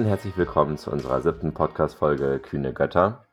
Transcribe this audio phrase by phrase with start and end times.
[0.00, 3.26] Und herzlich willkommen zu unserer siebten Podcast-Folge Kühne Götter.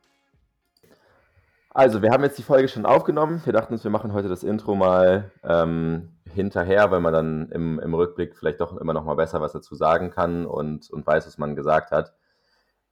[1.70, 3.42] Also, wir haben jetzt die Folge schon aufgenommen.
[3.46, 7.80] Wir dachten uns, wir machen heute das Intro mal ähm, hinterher, weil man dann im,
[7.80, 11.26] im Rückblick vielleicht doch immer noch mal besser was dazu sagen kann und, und weiß,
[11.26, 12.14] was man gesagt hat.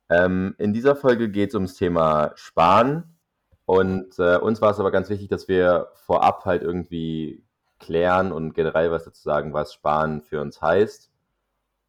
[0.08, 3.18] Ähm, in dieser Folge geht es ums Thema Sparen.
[3.66, 7.44] Und äh, uns war es aber ganz wichtig, dass wir vorab halt irgendwie
[7.82, 11.12] klären und generell was dazu sagen, was Sparen für uns heißt.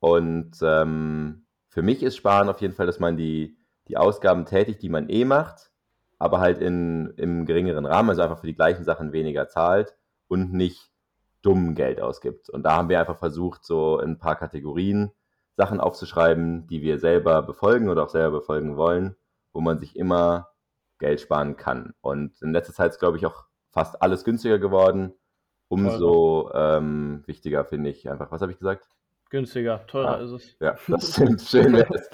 [0.01, 1.46] Und ähm,
[1.77, 3.55] für mich ist Sparen auf jeden Fall, dass man die,
[3.89, 5.71] die Ausgaben tätigt, die man eh macht,
[6.19, 9.95] aber halt in, im geringeren Rahmen, also einfach für die gleichen Sachen weniger zahlt
[10.27, 10.91] und nicht
[11.43, 12.49] dumm Geld ausgibt.
[12.49, 15.11] Und da haben wir einfach versucht, so ein paar Kategorien
[15.55, 19.15] Sachen aufzuschreiben, die wir selber befolgen oder auch selber befolgen wollen,
[19.53, 20.49] wo man sich immer
[20.99, 21.93] Geld sparen kann.
[22.01, 25.13] Und in letzter Zeit ist, glaube ich, auch fast alles günstiger geworden.
[25.69, 28.89] Umso ähm, wichtiger finde ich einfach, was habe ich gesagt?
[29.31, 30.25] Günstiger, teurer Ja.
[30.25, 30.57] ist es.
[30.61, 31.41] Ja, das stimmt.
[31.43, 32.11] Schön wär's.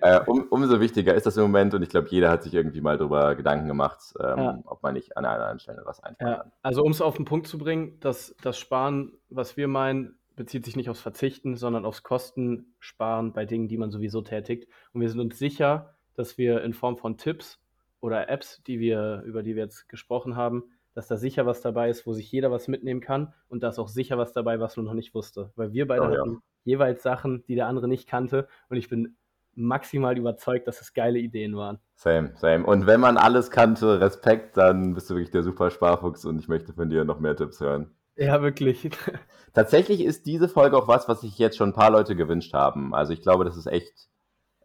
[0.00, 2.80] äh, um, umso wichtiger ist das im Moment und ich glaube, jeder hat sich irgendwie
[2.80, 4.58] mal darüber Gedanken gemacht, ähm, Ja.
[4.64, 6.52] ob man nicht an einer anderen Stelle was einfallen Ja, kann.
[6.62, 10.64] also um es auf den Punkt zu bringen, das, das Sparen, was wir meinen, bezieht
[10.64, 14.68] sich nicht aufs Verzichten, sondern aufs Kostensparen bei Dingen, die man sowieso tätigt.
[14.92, 17.60] Und wir sind uns sicher, dass wir in Form von Tipps
[18.00, 21.90] oder Apps, die wir, über die wir jetzt gesprochen haben, dass da sicher was dabei
[21.90, 24.76] ist, wo sich jeder was mitnehmen kann und da ist auch sicher was dabei, was
[24.76, 25.52] man noch nicht wusste.
[25.56, 26.20] Weil wir beide Oh ja.
[26.20, 29.16] hatten jeweils Sachen, die der andere nicht kannte und ich bin
[29.56, 31.78] maximal überzeugt, dass es geile Ideen waren.
[31.96, 32.66] Same, same.
[32.66, 36.48] Und wenn man alles kannte, Respekt, dann bist du wirklich der super Sparfuchs und ich
[36.48, 37.94] möchte von dir noch mehr Tipps hören.
[38.16, 38.90] Ja, wirklich.
[39.54, 42.94] Tatsächlich ist diese Folge auch was, was sich jetzt schon ein paar Leute gewünscht haben.
[42.94, 44.08] Also ich glaube, das ist echt,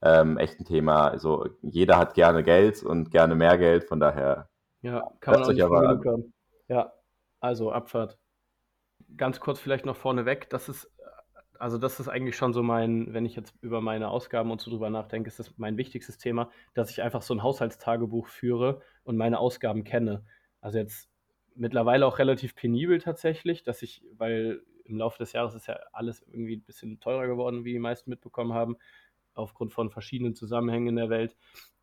[0.02, 1.08] ähm, echt ein Thema.
[1.08, 4.50] Also jeder hat gerne Geld und gerne mehr Geld, von daher
[4.82, 6.34] Ja, kann man Hört auch sich nicht aber genug haben.
[6.68, 6.94] Ja,
[7.40, 8.18] also Abfahrt.
[9.18, 10.92] Ganz kurz vielleicht noch vorneweg, das ist,
[11.58, 14.72] also das ist eigentlich schon so mein, wenn ich jetzt über meine Ausgaben und so
[14.72, 19.18] drüber nachdenke, ist das mein wichtigstes Thema, dass ich einfach so ein Haushaltstagebuch führe und
[19.18, 20.26] meine Ausgaben kenne.
[20.62, 21.10] Also jetzt
[21.56, 26.22] mittlerweile auch relativ penibel tatsächlich, dass ich, weil im Laufe des Jahres ist ja alles
[26.22, 28.78] irgendwie ein bisschen teurer geworden, wie die meisten mitbekommen haben,
[29.34, 31.36] aufgrund von verschiedenen Zusammenhängen in der Welt.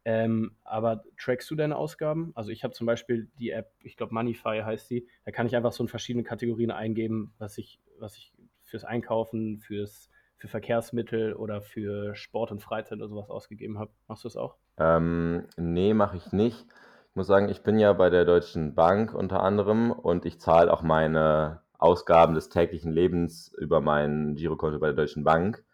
[0.08, 2.30] Ähm, aber trackst du deine Ausgaben?
[2.36, 5.56] Also ich habe zum Beispiel die App, ich glaube Moneyfy heißt die, da kann ich
[5.56, 11.34] einfach so in verschiedene Kategorien eingeben, was ich, was ich fürs Einkaufen, fürs, für Verkehrsmittel
[11.34, 13.90] oder für Sport und Freizeit oder sowas ausgegeben habe.
[14.06, 14.54] Machst du das auch?
[14.78, 16.66] Ähm, nee, mache ich nicht.
[17.10, 20.72] Ich muss sagen, ich bin ja bei der Deutschen Bank unter anderem und ich zahle
[20.72, 25.64] auch meine Ausgaben des täglichen Lebens über mein Girokonto bei der Deutschen Bank.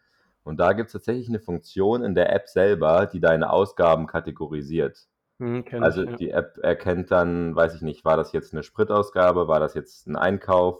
[0.43, 5.07] Und da gibt es tatsächlich eine Funktion in der App selber, die deine Ausgaben kategorisiert.
[5.39, 6.15] Hm, kenn Also ich, ja.
[6.17, 10.07] die App erkennt dann, weiß ich nicht, war das jetzt eine Spritausgabe, war das jetzt
[10.07, 10.79] ein Einkauf?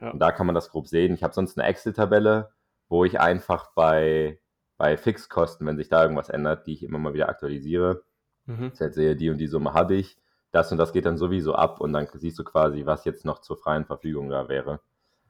[0.00, 0.10] Ja.
[0.10, 1.14] Und da kann man das grob sehen.
[1.14, 2.50] Ich habe sonst eine Excel-Tabelle,
[2.88, 4.40] wo ich einfach bei,
[4.78, 8.02] bei Fixkosten, wenn sich da irgendwas ändert, die ich immer mal wieder aktualisiere,
[8.46, 8.72] Mhm.
[8.74, 10.16] ich halt sehe, die und die Summe habe ich,
[10.50, 13.40] das und das geht dann sowieso ab und dann siehst du quasi, was jetzt noch
[13.40, 14.80] zur freien Verfügung da wäre.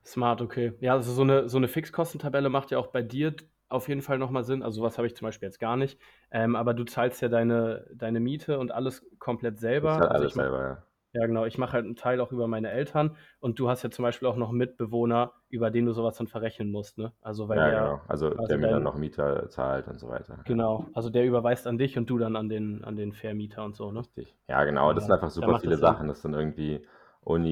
[0.05, 0.73] Smart, okay.
[0.81, 3.35] Ja, also so eine, so eine Fixkostentabelle macht ja auch bei dir
[3.71, 4.63] auf jeden Fall nochmal Sinn.
[4.63, 5.99] Also was habe ich zum Beispiel jetzt gar nicht.
[6.31, 9.93] Ähm, aber du zahlst ja deine, deine Miete und alles komplett Ich selber.
[9.93, 10.87] zahle Also alles ich mach, selber, ja.
[11.13, 11.45] ja, genau.
[11.47, 14.29] Ich mache halt einen Teil auch über meine Eltern und du hast ja zum Beispiel
[14.29, 17.15] auch noch einen Mitbewohner, über den du sowas dann verrechnen musst, ne?
[17.23, 18.01] Also weil Ja, der genau.
[18.09, 20.47] Also der mir dann noch Mieter zahlt und so weiter.
[20.47, 23.65] Ja, genau, also der überweist an dich und du dann an den, an den Vermieter
[23.65, 24.09] und so, ne?
[24.17, 24.37] richtig.
[24.49, 24.93] Ja, genau.
[24.93, 25.77] Das sind Ja, einfach da super viele.
[25.77, 26.09] Sachen.
[26.09, 26.87] Das dann irgendwie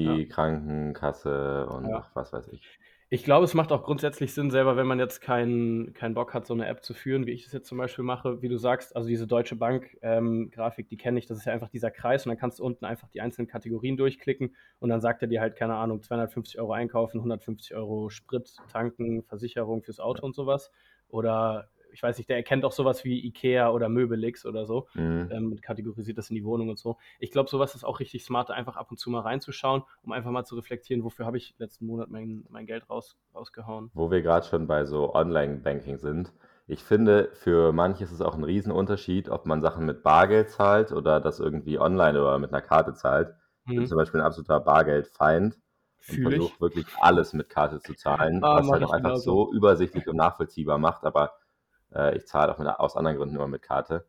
[0.03, 2.11] Ja, Uni, Krankenkasse und ja.
[2.13, 2.79] was weiß ich.
[3.11, 6.45] Ich glaube, es macht auch grundsätzlich Sinn, selber, wenn man jetzt keinen keinen Bock hat,
[6.45, 8.95] so eine App zu führen, wie ich das jetzt zum Beispiel mache, wie du sagst,
[8.95, 12.37] also diese Deutsche Bank-Grafik, die kenne ich, das ist ja einfach dieser Kreis und dann
[12.37, 15.73] kannst du unten einfach die einzelnen Kategorien durchklicken und dann sagt er dir halt, keine
[15.73, 20.71] Ahnung, 250 Euro einkaufen, 150 Euro Sprit, tanken, Versicherung fürs Auto und sowas.
[21.07, 25.29] Oder ich weiß nicht, der erkennt auch sowas wie Ikea oder Möbelix oder so Mhm.
[25.29, 26.97] ähm, kategorisiert das in die Wohnung und so.
[27.19, 30.11] Ich glaube, sowas ist auch richtig smart, da einfach ab und zu mal reinzuschauen, um
[30.11, 33.91] einfach mal zu reflektieren, wofür habe ich letzten Monat mein, mein Geld raus, rausgehauen.
[33.93, 36.33] Wo wir gerade schon bei so Online-Banking sind.
[36.67, 40.91] Ich finde, für manche ist es auch ein Riesenunterschied, ob man Sachen mit Bargeld zahlt
[40.91, 43.35] oder das irgendwie online oder mit einer Karte zahlt.
[43.65, 43.87] Ich bin Mhm.
[43.87, 45.59] zum Beispiel ein absoluter Bargeldfeind
[46.07, 46.59] und ich.
[46.59, 49.15] versuche wirklich alles mit Karte zu zahlen, Ah, was halt auch einfach genauso.
[49.15, 51.03] so übersichtlich und nachvollziehbar macht.
[51.03, 51.33] Aber
[51.93, 54.05] äh, ich zahle auch mit, aus anderen Gründen immer mit Karte.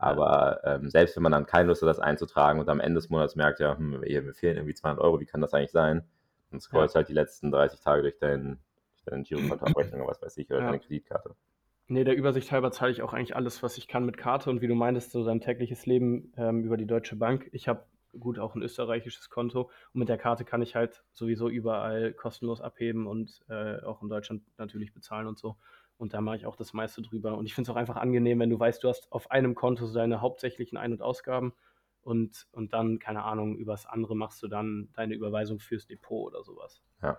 [0.00, 0.24] Ja.
[0.26, 3.10] Aber ähm, selbst wenn man dann keine Lust hat, das einzutragen und am Ende des
[3.10, 6.08] Monats merkt, ja, hm, hier, mir fehlen irgendwie 200 Euro, wie kann das eigentlich sein?
[6.50, 6.88] Dann Ja.
[6.88, 8.60] scrollst halt die letzten 30 Tage durch deinen
[9.06, 10.66] deine Girokontoabrechnung oder was weiß ich, oder Ja.
[10.66, 11.36] deine Kreditkarte.
[11.86, 14.62] Nee, der Übersicht halber zahle ich auch eigentlich alles, was ich kann mit Karte und
[14.62, 17.48] wie du meintest, so dein tägliches Leben ähm, über die Deutsche Bank.
[17.52, 17.86] Ich habe
[18.18, 22.60] gut auch ein österreichisches Konto und mit der Karte kann ich halt sowieso überall kostenlos
[22.62, 25.56] abheben und äh, auch in Deutschland natürlich bezahlen und so.
[25.96, 27.36] Und da mache ich auch das meiste drüber.
[27.36, 29.86] Und ich finde es auch einfach angenehm, wenn du weißt, du hast auf einem Konto
[29.92, 31.54] deine hauptsächlichen Ein- und Ausgaben
[32.02, 36.42] und, und dann, keine Ahnung, übers andere machst du dann deine Überweisung fürs Depot oder
[36.42, 36.82] sowas.
[37.02, 37.18] Ja.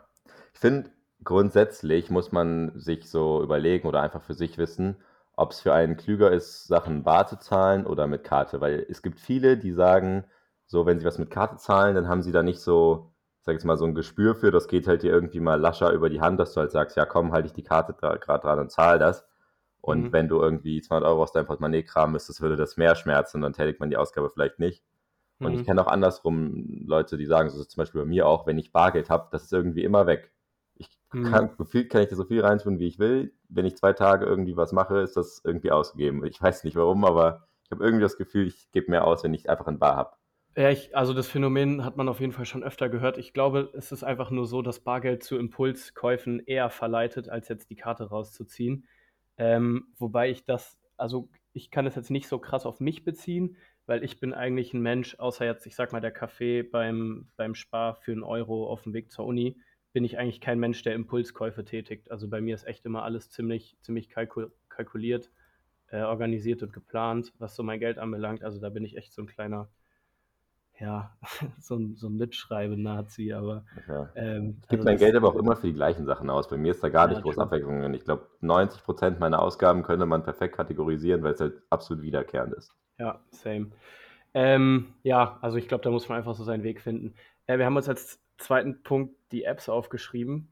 [0.53, 0.91] Ich finde,
[1.23, 4.97] grundsätzlich muss man sich so überlegen oder einfach für sich wissen,
[5.35, 8.61] ob es für einen klüger ist, Sachen bar zu zahlen oder mit Karte.
[8.61, 10.25] Weil es gibt viele, die sagen,
[10.65, 13.11] so, wenn sie was mit Karte zahlen, dann haben sie da nicht so,
[13.45, 16.09] sag jetzt mal, so ein Gespür für, das geht halt dir irgendwie mal lascher über
[16.09, 18.71] die Hand, dass du halt sagst, ja komm, halte ich die Karte gerade dran und
[18.71, 19.25] zahl das.
[19.81, 20.13] Und mhm.
[20.13, 23.43] wenn du irgendwie 200 Euro aus deinem Portemonnaie kramen müsstest, würde das mehr schmerzen und
[23.43, 24.83] dann tätigt man die Ausgabe vielleicht nicht.
[25.39, 25.59] Und mhm.
[25.59, 28.57] ich kenne auch andersrum Leute, die sagen, so ist zum Beispiel bei mir auch, wenn
[28.57, 30.31] ich Bargeld habe, das ist irgendwie immer weg.
[30.73, 31.25] Ich mhm.
[31.25, 33.31] kann, gefühlt kann ich da so viel reintun, wie ich will.
[33.49, 36.25] Wenn ich zwei Tage irgendwie was mache, ist das irgendwie ausgegeben.
[36.25, 39.35] Ich weiß nicht warum, aber ich habe irgendwie das Gefühl, ich gebe mehr aus, wenn
[39.35, 40.15] ich einfach ein Bar habe.
[40.57, 43.17] Ja, ich, also das Phänomen hat man auf jeden Fall schon öfter gehört.
[43.17, 47.69] Ich glaube, es ist einfach nur so, dass Bargeld zu Impulskäufen eher verleitet, als jetzt
[47.69, 48.87] die Karte rauszuziehen.
[49.37, 53.57] Ähm, wobei ich das, also ich kann es jetzt nicht so krass auf mich beziehen,
[53.85, 57.53] weil ich bin eigentlich ein Mensch, außer jetzt, ich sag mal, der Kaffee beim, beim
[57.53, 59.57] Spar für einen Euro auf dem Weg zur Uni,
[59.91, 62.11] bin ich eigentlich kein Mensch, der Impulskäufe tätigt.
[62.11, 65.31] Also bei mir ist echt immer alles ziemlich, ziemlich kalkul kalkuliert,
[65.87, 68.43] äh, organisiert und geplant, was so mein Geld anbelangt.
[68.43, 69.69] Also da bin ich echt so ein kleiner,
[70.79, 71.15] ja,
[71.59, 73.65] so ein, so ein Mitschreiben-Nazi, aber.
[73.87, 74.09] Ja.
[74.15, 76.49] Ähm, ich gebe also mein Geld aber auch immer für die gleichen Sachen aus.
[76.49, 77.93] Bei mir ist da gar nicht ja, groß Abwechslung drin.
[77.93, 82.53] Ich glaube, 90 Prozent meiner Ausgaben könnte man perfekt kategorisieren, weil es halt absolut wiederkehrend
[82.53, 82.75] ist.
[82.97, 83.71] Ja, same.
[84.33, 87.13] Ähm, ja, also ich glaube, da muss man einfach so seinen Weg finden.
[87.47, 90.49] Äh, wir haben uns als zweiten Punkt die Apps aufgeschrieben.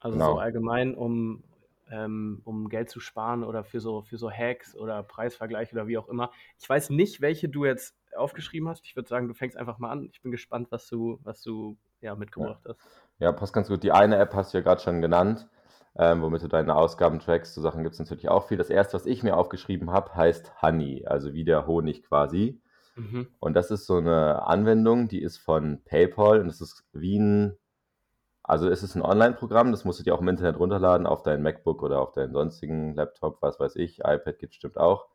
[0.00, 0.32] Also genau.
[0.32, 1.44] so allgemein, um,
[1.90, 5.98] ähm, um Geld zu sparen oder für so, für so Hacks oder Preisvergleich oder wie
[5.98, 6.32] auch immer.
[6.58, 8.84] Ich weiß nicht, welche du jetzt aufgeschrieben hast.
[8.84, 10.08] Ich würde sagen, du fängst einfach mal an.
[10.12, 12.70] Ich bin gespannt, was du, was du ja, mitgebracht ja.
[12.70, 12.80] hast.
[13.18, 13.82] Ja, passt ganz gut.
[13.82, 15.48] Die eine App hast du ja gerade schon genannt,
[15.96, 17.54] ähm, womit du deine Ausgaben trackst.
[17.54, 18.58] So Sachen gibt es natürlich auch viel.
[18.58, 22.60] Das erste, was ich mir aufgeschrieben habe, heißt Honey, also wie der Honig quasi.
[22.96, 23.28] Mhm.
[23.38, 27.56] Und das ist so eine Anwendung, die ist von PayPal und es ist wie ein,
[28.42, 31.42] also es ist ein Online-Programm, das musst du dir auch im Internet runterladen auf dein
[31.42, 35.08] MacBook oder auf deinen sonstigen Laptop, was weiß ich, iPad gibt es bestimmt auch.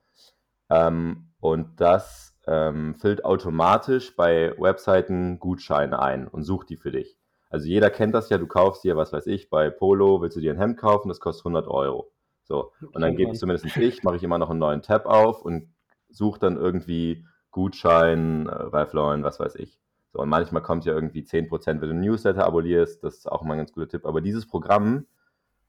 [0.69, 7.18] Ähm, und das ähm, füllt automatisch bei Webseiten Gutscheine ein und sucht die für dich.
[7.50, 10.42] Also jeder kennt das ja, du kaufst dir, was weiß ich, bei Polo willst du
[10.42, 12.12] dir ein Hemd kaufen, das kostet 100 Euro.
[12.44, 15.42] So, und dann gebe ich zumindest ich, mache ich immer noch einen neuen Tab auf
[15.42, 15.74] und
[16.09, 19.80] suche dann irgendwie Gutschein, äh, Ralph Lauren, was weiß ich.
[20.12, 21.50] So, und manchmal kommt ja irgendwie 10%,
[21.81, 24.06] wenn du ein Newsletter abonnierst, das ist auch immer ein ganz guter Tipp.
[24.06, 25.07] Aber dieses Programm,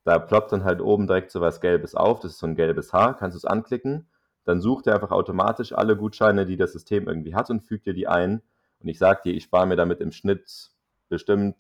[0.05, 2.93] da ploppt dann halt oben direkt so was Gelbes auf, das ist so ein gelbes
[2.93, 4.07] Haar, kannst du es anklicken,
[4.47, 7.95] dann sucht er einfach automatisch alle Gutscheine, die das System irgendwie hat und fügt dir
[7.95, 8.41] die ein.
[8.81, 10.71] Und ich sag dir, ich spare mir damit im Schnitt
[11.09, 11.57] bestimmt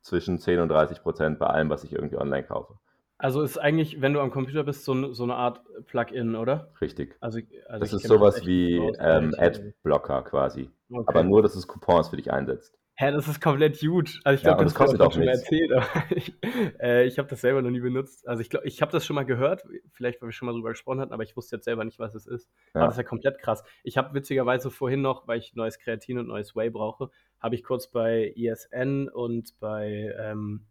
[0.00, 2.78] zwischen 10 und 30 Prozent bei allem, was ich irgendwie online kaufe.
[3.18, 6.70] Also ist eigentlich, wenn du am Computer bist, so, so eine Art Plugin, oder?
[6.80, 7.16] Richtig.
[7.20, 10.70] Also, also das ist sowas wie ähm, Adblocker quasi.
[10.90, 11.04] Okay.
[11.06, 12.78] Aber nur, dass es Coupons für dich einsetzt.
[12.96, 14.20] Hä, das ist komplett huge.
[14.22, 16.32] Also ich glaube, ja, das, das kostet auch schon erzählt, aber ich,
[16.80, 18.26] äh, ich habe das selber noch nie benutzt.
[18.28, 20.68] Also ich glaube, ich habe das schon mal gehört, vielleicht weil wir schon mal drüber
[20.68, 22.48] gesprochen hatten, aber ich wusste jetzt selber nicht, was es ist.
[22.72, 22.82] Ja.
[22.82, 23.64] Aber das ist ja komplett krass.
[23.82, 27.10] Ich habe witzigerweise vorhin noch, weil ich neues Kreatin und neues Way brauche,
[27.40, 30.64] habe ich kurz bei ESN und bei ähm,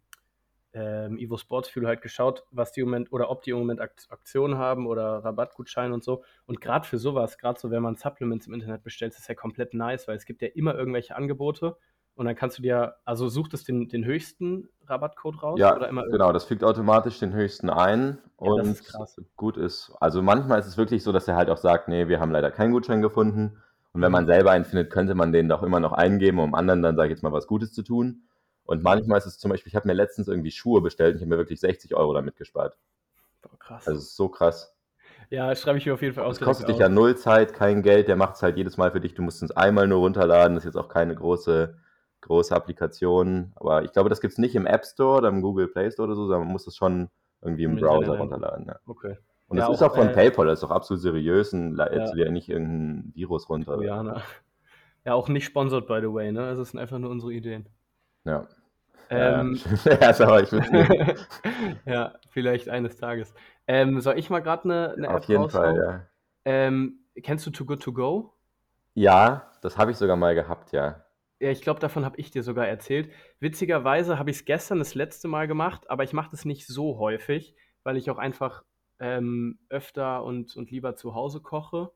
[0.74, 3.82] ähm, Evo Sports Fuel halt geschaut, was die im Moment oder ob die im Moment
[3.82, 6.24] Aktionen haben oder Rabattgutscheine und so.
[6.46, 9.74] Und gerade für sowas, gerade so, wenn man Supplements im Internet bestellt, ist ja komplett
[9.74, 11.76] nice, weil es gibt ja immer irgendwelche Angebote
[12.16, 15.60] und dann kannst du dir, also sucht es den, den höchsten Rabattcode raus?
[15.60, 18.96] Ja, oder immer genau, das fügt automatisch den höchsten ein ja, und ist
[19.36, 19.92] gut ist.
[20.00, 22.52] Also manchmal ist es wirklich so, dass er halt auch sagt, nee, wir haben leider
[22.52, 23.58] keinen Gutschein gefunden.
[23.94, 24.28] Und wenn man mhm.
[24.28, 27.18] selber einen findet, könnte man den doch immer noch eingeben, um anderen dann, sage ich
[27.18, 28.24] jetzt mal, was Gutes zu tun.
[28.66, 31.22] Und manchmal ist es zum Beispiel, ich habe mir letztens irgendwie Schuhe bestellt und ich
[31.22, 32.78] habe mir wirklich 60 Euro damit gespart.
[33.42, 33.88] Boah, krass.
[33.88, 34.74] Also es ist so krass.
[35.30, 36.40] Ja, schreibe ich mir auf jeden Fall aus.
[36.40, 39.02] Es kostet dich ja null Zeit, kein Geld, der macht es halt jedes Mal für
[39.02, 39.16] dich.
[39.16, 41.78] Du musst es einmal nur runterladen, das ist jetzt auch keine große,
[42.24, 43.54] große Applikation.
[43.56, 46.08] Aber ich glaube, das gibt es nicht im App Store oder im Google Play Store
[46.08, 47.10] oder so, sondern man muss es schon
[47.42, 48.66] irgendwie im, Im Browser runterladen.
[48.68, 48.80] Ja.
[48.88, 49.18] Okay.
[49.48, 52.16] Und ja, das ist auch von äh, PayPal, das ist auch absolut seriös und lädst
[52.16, 52.32] ja.
[52.32, 53.82] nicht irgendein Virus runter.
[53.84, 54.24] Ja,
[55.06, 56.46] ja, auch nicht sponsert, by the way, ne?
[56.46, 57.68] Also es sind einfach nur unsere Ideen.
[58.24, 58.48] Ja.
[59.10, 60.52] Ähm, ja, ich
[61.86, 63.34] ja, vielleicht eines Tages.
[63.68, 65.76] Ähm, soll ich mal gerade eine, eine App Auf jeden raushauen?
[65.76, 66.08] Fall, ja.
[66.46, 68.34] Ähm, kennst du Too Good To Go?
[68.94, 71.03] Ja, das habe ich sogar mal gehabt, ja.
[71.44, 73.12] Ja, ich glaube, davon habe ich dir sogar erzählt.
[73.42, 77.00] Witzigerweise habe ich es gestern das letzte Mal gemacht, aber ich mache das nicht so
[77.00, 78.64] häufig, weil ich auch einfach
[78.98, 81.92] ähm, öfter und, und lieber zu Hause koche.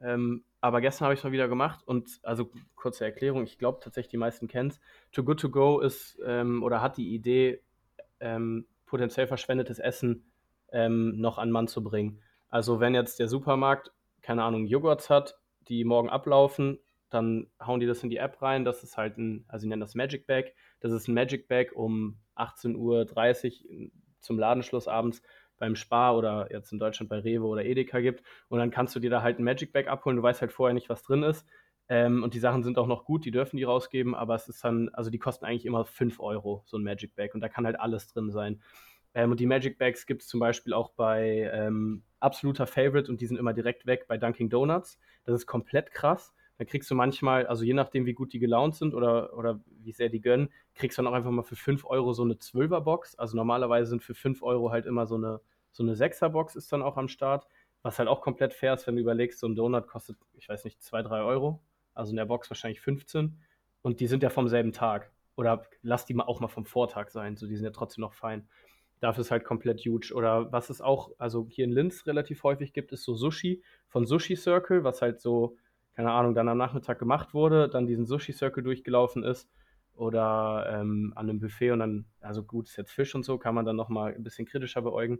[0.00, 3.78] Ähm, aber gestern habe ich es mal wieder gemacht und also kurze Erklärung, ich glaube
[3.80, 4.80] tatsächlich, die meisten kennen es.
[5.12, 7.62] Too Good To Go ist ähm, oder hat die Idee,
[8.18, 10.24] ähm, potenziell verschwendetes Essen
[10.72, 12.20] ähm, noch an Mann zu bringen.
[12.48, 15.38] Also wenn jetzt der Supermarkt, keine Ahnung, Joghurts hat,
[15.68, 18.64] die morgen ablaufen, dann hauen die das in die App rein.
[18.64, 20.54] Das ist halt ein, also sie nennen das Magic Bag.
[20.80, 25.22] Das ist ein Magic Bag um 18.30 Uhr zum Ladenschluss abends
[25.58, 28.22] beim Spar oder jetzt in Deutschland bei Rewe oder Edeka gibt.
[28.48, 30.16] Und dann kannst du dir da halt ein Magic Bag abholen.
[30.16, 31.46] Du weißt halt vorher nicht, was drin ist.
[31.88, 34.62] Ähm, und die Sachen sind auch noch gut, die dürfen die rausgeben, aber es ist
[34.62, 37.34] dann, also die kosten eigentlich immer 5 Euro, so ein Magic Bag.
[37.34, 38.60] Und da kann halt alles drin sein.
[39.14, 43.20] Ähm, und die Magic Bags gibt es zum Beispiel auch bei ähm, absoluter Favorite und
[43.20, 44.98] die sind immer direkt weg bei Dunkin' Donuts.
[45.24, 46.34] Das ist komplett krass.
[46.58, 49.92] Da kriegst du manchmal, also je nachdem, wie gut die gelaunt sind oder, oder wie
[49.92, 53.14] sehr die gönnen, kriegst du dann auch einfach mal für 5 Euro so eine 12er-Box.
[53.14, 56.82] Also normalerweise sind für 5 Euro halt immer so eine, so eine 6er-Box ist dann
[56.82, 57.46] auch am Start.
[57.82, 60.64] Was halt auch komplett fair ist, wenn du überlegst, so ein Donut kostet, ich weiß
[60.64, 61.62] nicht, 2, 3 Euro.
[61.94, 63.38] Also in der Box wahrscheinlich 15.
[63.82, 65.12] Und die sind ja vom selben Tag.
[65.36, 67.36] Oder lass die mal auch mal vom Vortag sein.
[67.36, 68.48] So, die sind ja trotzdem noch fein.
[68.98, 70.12] Dafür ist halt komplett huge.
[70.12, 74.06] Oder was es auch, also hier in Linz relativ häufig gibt, ist so Sushi von
[74.06, 75.56] Sushi Circle, was halt so
[75.98, 79.50] keine Ahnung, dann am Nachmittag gemacht wurde, dann diesen Sushi-Circle durchgelaufen ist
[79.96, 83.52] oder ähm, an einem Buffet und dann, also gut, ist jetzt Fisch und so, kann
[83.52, 85.18] man dann nochmal ein bisschen kritischer beäugen.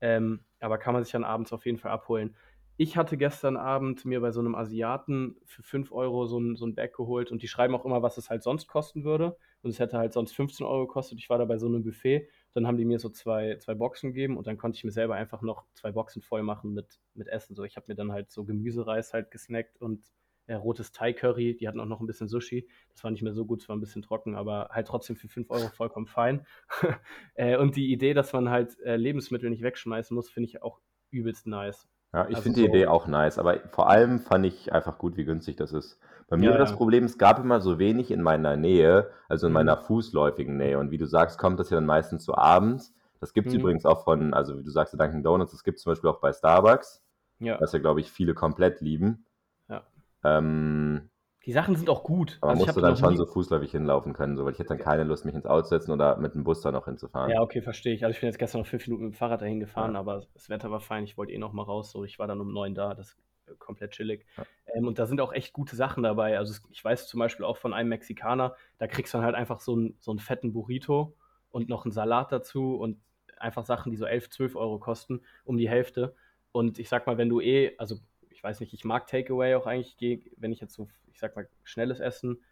[0.00, 2.34] Ähm, aber kann man sich dann abends auf jeden Fall abholen.
[2.78, 6.64] Ich hatte gestern Abend mir bei so einem Asiaten für 5 Euro so ein, so
[6.64, 9.36] ein Bag geholt und die schreiben auch immer, was es halt sonst kosten würde.
[9.60, 11.18] Und es hätte halt sonst 15 Euro gekostet.
[11.18, 14.12] Ich war da bei so einem Buffet dann haben die mir so zwei, zwei Boxen
[14.12, 17.28] gegeben und dann konnte ich mir selber einfach noch zwei Boxen voll machen mit, mit
[17.28, 17.54] Essen.
[17.54, 20.04] So, ich habe mir dann halt so Gemüsereis halt gesnackt und
[20.46, 21.56] äh, rotes Thai-Curry.
[21.56, 22.68] Die hatten auch noch ein bisschen Sushi.
[22.90, 25.28] Das war nicht mehr so gut, es war ein bisschen trocken, aber halt trotzdem für
[25.28, 26.46] 5 Euro vollkommen fein.
[27.34, 30.80] äh, und die Idee, dass man halt äh, Lebensmittel nicht wegschmeißen muss, finde ich auch
[31.10, 31.88] übelst nice.
[32.14, 34.98] Ja, ich also finde die so Idee auch nice, aber vor allem fand ich einfach
[34.98, 35.98] gut, wie günstig das ist.
[36.28, 39.46] Bei mir ja, war das Problem, es gab immer so wenig in meiner Nähe, also
[39.48, 39.54] in mhm.
[39.54, 40.78] meiner fußläufigen Nähe.
[40.78, 42.94] Und wie du sagst, kommt das ja dann meistens so abends.
[43.18, 43.60] Das gibt es mhm.
[43.60, 46.20] übrigens auch von, also wie du sagst, Dunkin' Donuts, das gibt es zum Beispiel auch
[46.20, 47.02] bei Starbucks,
[47.40, 47.60] ja.
[47.60, 49.26] was ja, glaube ich, viele komplett lieben.
[49.68, 49.82] Ja.
[50.22, 51.10] Ähm,
[51.46, 52.38] die Sachen sind auch gut.
[52.40, 54.78] Aber also musst du dann schon so fußläufig hinlaufen können, so, weil ich hätte dann
[54.78, 57.30] keine Lust, mich ins Auto zu setzen oder mit dem Bus da noch hinzufahren.
[57.30, 58.04] Ja, okay, verstehe ich.
[58.04, 60.00] Also ich bin jetzt gestern noch fünf Minuten mit dem Fahrrad dahin gefahren, ja.
[60.00, 61.04] aber das Wetter war fein.
[61.04, 61.90] Ich wollte eh noch mal raus.
[61.90, 62.94] So, ich war dann um neun da.
[62.94, 63.16] Das
[63.58, 64.26] komplett chillig.
[64.36, 64.44] Ja.
[64.74, 66.38] Ähm, und da sind auch echt gute Sachen dabei.
[66.38, 69.60] Also ich weiß zum Beispiel auch von einem Mexikaner, da kriegst du dann halt einfach
[69.60, 71.16] so einen, so einen fetten Burrito
[71.50, 73.00] und noch einen Salat dazu und
[73.38, 76.14] einfach Sachen, die so 11, 12 Euro kosten, um die Hälfte.
[76.52, 77.96] Und ich sag mal, wenn du eh, also
[78.44, 82.00] weiß nicht, ich mag Takeaway auch eigentlich, wenn ich jetzt so, ich sag mal, schnelles
[82.00, 82.42] Essen,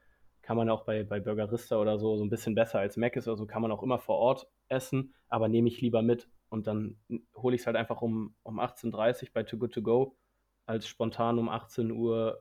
[0.41, 3.29] kann man auch bei, bei Burgerista oder so so ein bisschen besser als Mac ist,
[3.29, 6.97] also kann man auch immer vor Ort essen, aber nehme ich lieber mit und dann
[7.37, 10.17] hole ich es halt einfach um, um 18.30 Uhr bei Too Good To Go
[10.67, 12.41] als spontan um 18 Uhr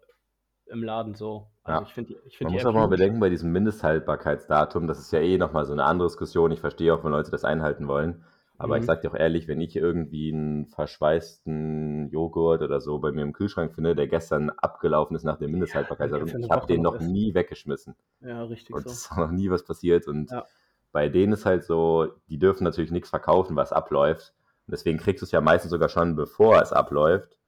[0.67, 1.47] im Laden so.
[1.63, 1.87] Also ja.
[1.87, 5.19] ich find, ich find Man muss aber mal bedenken, bei diesem Mindesthaltbarkeitsdatum, das ist ja
[5.19, 6.51] eh nochmal so eine andere Diskussion.
[6.51, 8.23] Ich verstehe auch, wenn Leute das einhalten wollen.
[8.61, 8.81] Aber mhm.
[8.81, 13.23] ich sag dir auch ehrlich, wenn ich irgendwie einen verschweißten Joghurt oder so bei mir
[13.23, 16.95] im Kühlschrank finde, der gestern abgelaufen ist nach dem Mindesthaltbarkeitsdatum, ja, ich habe den noch
[16.95, 17.07] ist.
[17.07, 17.95] nie weggeschmissen.
[18.19, 18.89] Ja, richtig und so.
[18.91, 20.07] es ist noch nie was passiert.
[20.07, 20.45] Und ja.
[20.91, 24.35] bei denen ist halt so, die dürfen natürlich nichts verkaufen, was abläuft.
[24.67, 27.39] Und deswegen kriegst du es ja meistens sogar schon, bevor es abläuft.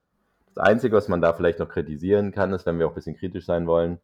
[0.48, 3.16] Das Einzige, was man da vielleicht noch kritisieren kann, ist, wenn wir auch ein bisschen
[3.16, 4.00] kritisch sein wollen,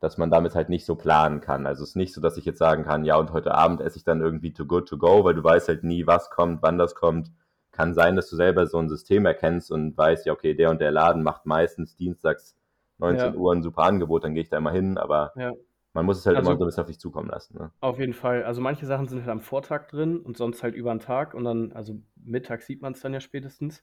[0.00, 1.66] dass man damit halt nicht so planen kann.
[1.66, 3.96] Also es ist nicht so, dass ich jetzt sagen kann, ja, und heute Abend esse
[3.96, 6.78] ich dann irgendwie too good to go, weil du weißt halt nie, was kommt, wann
[6.78, 7.30] das kommt.
[7.72, 10.80] Kann sein, dass du selber so ein System erkennst und weißt, ja, okay, der und
[10.80, 12.56] der Laden macht meistens dienstags
[12.98, 13.38] 19 ja.
[13.38, 15.52] Uhr ein super Angebot, dann gehe ich da immer hin, aber ja.
[15.92, 17.58] man muss es halt also, immer so ein bisschen auf dich zukommen lassen.
[17.58, 17.72] Ne?
[17.80, 18.44] Auf jeden Fall.
[18.44, 21.44] Also manche Sachen sind halt am Vortag drin und sonst halt über den Tag und
[21.44, 23.82] dann, also mittags sieht man es dann ja spätestens.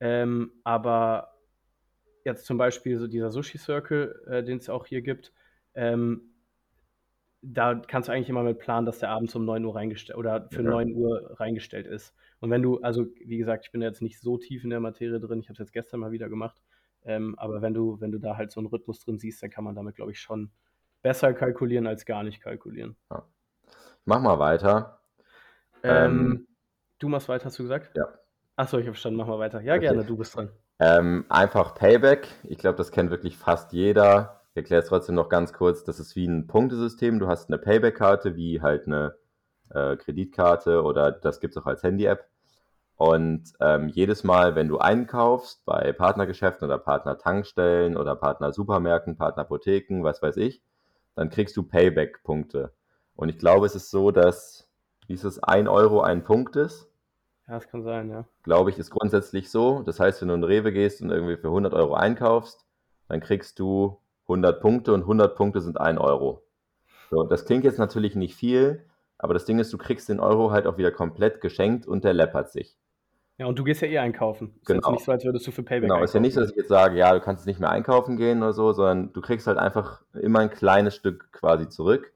[0.00, 1.32] Ähm, aber
[2.24, 5.32] jetzt zum Beispiel so dieser Sushi Circle, äh, den es auch hier gibt,
[5.74, 6.32] ähm,
[7.42, 10.48] da kannst du eigentlich immer mit planen, dass der abends um 9 Uhr reingestellt oder
[10.50, 10.70] für ja.
[10.70, 12.14] 9 Uhr reingestellt ist.
[12.40, 15.18] Und wenn du, also wie gesagt, ich bin jetzt nicht so tief in der Materie
[15.18, 16.62] drin, ich habe es jetzt gestern mal wieder gemacht,
[17.04, 19.64] ähm, aber wenn du, wenn du da halt so einen Rhythmus drin siehst, dann kann
[19.64, 20.52] man damit, glaube ich, schon
[21.02, 22.96] besser kalkulieren als gar nicht kalkulieren.
[23.10, 23.24] Ja.
[24.04, 25.00] Mach mal weiter.
[25.82, 26.48] Ähm, ähm,
[27.00, 27.96] du machst weiter, hast du gesagt?
[27.96, 28.06] Ja.
[28.54, 29.60] Achso, ich habe verstanden, mach mal weiter.
[29.62, 29.86] Ja, okay.
[29.86, 30.50] gerne, du bist dran.
[30.78, 32.28] Ähm, einfach Payback.
[32.44, 34.41] Ich glaube, das kennt wirklich fast jeder.
[34.52, 35.82] Ich erkläre es trotzdem noch ganz kurz.
[35.82, 37.18] Das ist wie ein Punktesystem.
[37.18, 39.14] Du hast eine Payback-Karte, wie halt eine
[39.70, 42.28] äh, Kreditkarte oder das gibt es auch als Handy-App.
[42.96, 50.20] Und ähm, jedes Mal, wenn du einkaufst bei Partnergeschäften oder Partner-Tankstellen oder Partner-Supermärkten, Partner-Apotheken, was
[50.20, 50.62] weiß ich,
[51.14, 52.74] dann kriegst du Payback-Punkte.
[53.16, 54.68] Und ich glaube, es ist so, dass,
[55.06, 56.90] wie ist es, ein Euro ein Punkt ist.
[57.48, 58.26] Ja, das kann sein, ja.
[58.42, 59.82] Glaube ich, ist grundsätzlich so.
[59.82, 62.66] Das heißt, wenn du in Rewe gehst und irgendwie für 100 Euro einkaufst,
[63.08, 66.42] dann kriegst du 100 Punkte und 100 Punkte sind 1 Euro.
[67.10, 68.86] So, das klingt jetzt natürlich nicht viel,
[69.18, 72.14] aber das Ding ist, du kriegst den Euro halt auch wieder komplett geschenkt und der
[72.14, 72.76] läppert sich.
[73.38, 74.54] Ja, und du gehst ja eh einkaufen.
[74.60, 74.92] Ist Genau.
[74.92, 76.68] nicht so, als würdest du für Payback Genau, ist ja nicht so, dass ich jetzt
[76.68, 80.02] sage, ja, du kannst nicht mehr einkaufen gehen oder so, sondern du kriegst halt einfach
[80.14, 82.12] immer ein kleines Stück quasi zurück.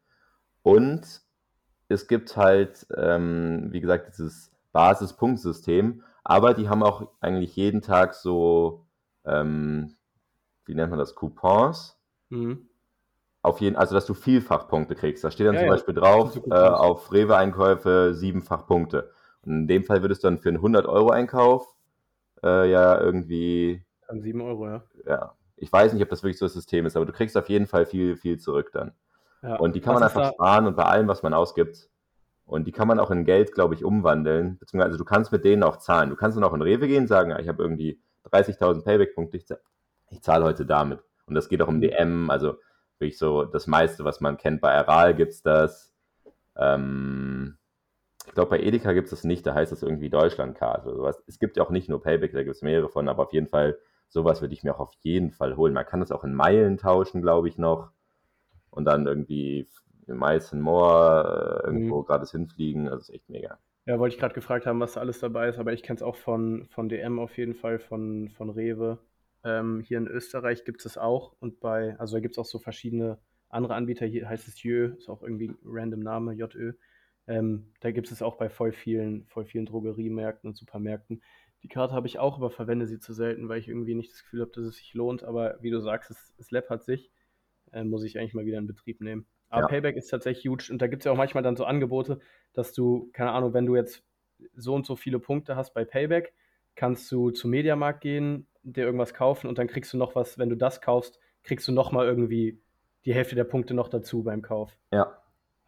[0.63, 1.23] Und
[1.89, 8.15] es gibt halt, ähm, wie gesagt, dieses Basispunktsystem, aber die haben auch eigentlich jeden Tag
[8.15, 8.85] so,
[9.25, 9.97] ähm,
[10.65, 11.96] wie nennt man das, Coupons.
[12.30, 12.68] Mhm.
[13.42, 15.23] Auf jeden, also dass du Vielfachpunkte kriegst.
[15.25, 19.12] Da steht dann Ja, zum ja, Beispiel drauf, äh, auf Rewe-Einkäufe siebenfach Punkte.
[19.42, 21.66] Und in dem Fall würdest du dann für einen 100-Euro-Einkauf
[22.42, 24.85] äh, ja irgendwie Dann 7 Euro, ja.
[25.06, 27.49] ja, ich weiß nicht, ob das wirklich so das System ist, aber du kriegst auf
[27.49, 28.92] jeden Fall viel, viel zurück dann.
[29.42, 29.56] ja.
[29.56, 31.88] Und die kann Was man einfach sparen und bei allem, was man ausgibt.
[32.47, 34.59] Und die kann man auch in Geld, glaube ich, umwandeln.
[34.59, 36.11] Beziehungsweise also du kannst mit denen auch zahlen.
[36.11, 39.47] Du kannst dann auch in Rewe gehen, sagen, ja, ich habe irgendwie 30.000 Payback-Punkte, ich,
[40.11, 41.00] ich zahle heute damit.
[41.26, 41.80] Und das geht auch um Mhm.
[41.80, 42.56] DM, also
[42.99, 44.61] wirklich so das meiste, was man kennt.
[44.61, 45.92] Bei Aral gibt es das.
[46.56, 47.59] Ähm,
[48.26, 51.23] ich glaube, bei Edeka gibt es das nicht, da heißt es irgendwie Deutschlandkarte oder sowas.
[51.26, 53.49] Es gibt ja auch nicht nur Payback, da gibt es mehrere von, aber auf jeden
[53.49, 53.78] Fall,
[54.09, 55.73] sowas würde ich mir auch auf jeden Fall holen.
[55.75, 57.90] Man kann das auch in Meilen tauschen, glaube ich, noch.
[58.71, 59.68] Und dann irgendwie
[60.06, 62.88] Mais and More äh, irgendwo gratis hinfliegen.
[62.88, 63.59] Also ist echt mega.
[63.87, 66.02] Ja, wollte ich gerade gefragt haben, was da alles dabei ist, aber ich kenne es
[66.02, 68.99] auch von, von DM auf jeden Fall, von, von Rewe.
[69.47, 72.59] Ähm, hier in Österreich gibt es auch und bei, also da gibt es auch so
[72.59, 76.73] verschiedene andere Anbieter, hier heißt es Jö, ist auch irgendwie ein random Name, JÖ.
[77.29, 81.23] Ähm, da gibt es auch bei voll vielen, voll vielen Drogeriemärkten und Supermärkten.
[81.62, 84.23] Die Karte habe ich auch, aber verwende sie zu selten, weil ich irgendwie nicht das
[84.23, 85.23] Gefühl habe, dass es sich lohnt.
[85.23, 87.12] Aber wie du sagst, es, es läppert sich.
[87.73, 89.26] Äh, muss ich eigentlich mal wieder in Betrieb nehmen.
[89.49, 89.69] Aber Ja.
[89.69, 92.19] Payback ist tatsächlich huge und da gibt es ja auch manchmal dann so Angebote,
[92.53, 94.05] dass du, keine Ahnung, wenn du jetzt
[94.54, 96.35] so und so viele Punkte hast bei Payback,
[96.75, 100.49] kannst du zum Mediamarkt gehen, dir irgendwas kaufen und dann kriegst du noch was, wenn
[100.49, 102.61] du das kaufst, kriegst du noch mal irgendwie
[103.05, 104.76] die Hälfte der Punkte noch dazu beim Kauf.
[104.93, 105.17] Ja,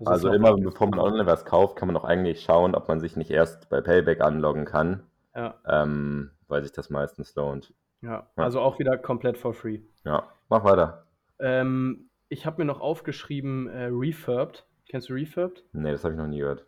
[0.05, 3.17] also immer bevor man online was kauft, kann man auch eigentlich schauen, ob man sich
[3.17, 7.73] nicht erst bei Payback anloggen kann, Ja, ähm, weil sich das meistens lohnt.
[8.01, 9.81] ja, also auch wieder komplett for free.
[10.05, 11.07] Ja, mach weiter.
[11.39, 14.67] Ähm, ich habe mir noch aufgeschrieben, äh, Refurbed.
[14.89, 15.65] Kennst du Refurbed?
[15.73, 16.67] Nee, das habe ich noch nie gehört.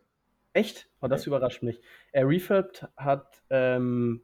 [0.52, 0.88] Echt?
[1.00, 1.80] Oh, das überrascht mich.
[2.12, 4.22] Äh, Refurbed hat, ähm,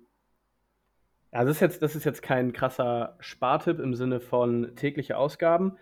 [1.33, 5.77] ja, das ist jetzt, das ist jetzt kein krasser Spartipp im Sinne von tägliche Ausgaben,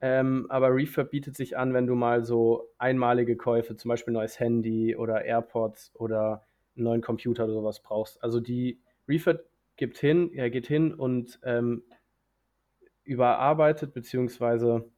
[0.00, 4.38] ähm, aber Refurb bietet sich an, wenn du mal so einmalige Käufe, zum Beispiel neues
[4.38, 8.22] Handy oder AirPods oder einen neuen Computer oder sowas brauchst.
[8.22, 9.44] Also die Refurb
[9.76, 11.82] gibt hin, er geht hin und ähm,
[13.04, 14.90] überarbeitet, beziehungsweise,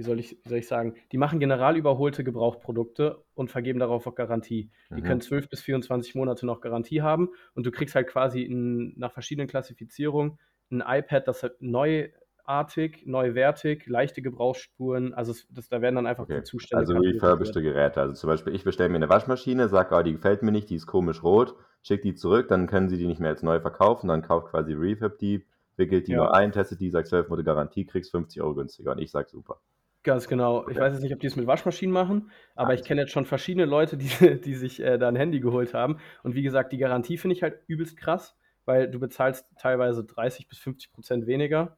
[0.00, 4.06] wie soll ich, wie soll ich sagen, die machen general überholte Gebrauchprodukte und vergeben darauf
[4.06, 4.70] auch Garantie.
[4.96, 5.02] Die Mhm.
[5.02, 9.12] können 12 bis 24 Monate noch Garantie haben und du kriegst halt quasi in, nach
[9.12, 10.38] verschiedenen Klassifizierungen
[10.70, 16.42] ein iPad, das halt neuartig, neuwertig, leichte Gebrauchsspuren, also das, da werden dann einfach Okay.
[16.42, 18.00] die Zustände Also refurbischte Geräte.
[18.00, 20.76] Also zum Beispiel, ich bestelle mir eine Waschmaschine, sage, oh, die gefällt mir nicht, die
[20.76, 24.08] ist komisch rot, schick die zurück, dann können sie die nicht mehr als neu verkaufen,
[24.08, 26.14] dann kauft quasi Refurb die, wickelt die Ja.
[26.14, 28.92] nur ein, testet die, sagt 12 Monate Garantie, kriegst 50 Euro günstiger.
[28.92, 29.60] Und ich sag super.
[30.02, 30.66] Ganz genau.
[30.68, 33.26] Ich weiß jetzt nicht, ob die es mit Waschmaschinen machen, aber ich kenne jetzt schon
[33.26, 34.08] verschiedene Leute, die,
[34.40, 35.98] die sich äh, da ein Handy geholt haben.
[36.22, 38.34] Und wie gesagt, die Garantie finde ich halt übelst krass,
[38.64, 41.76] weil du bezahlst teilweise 30 bis 50 Prozent weniger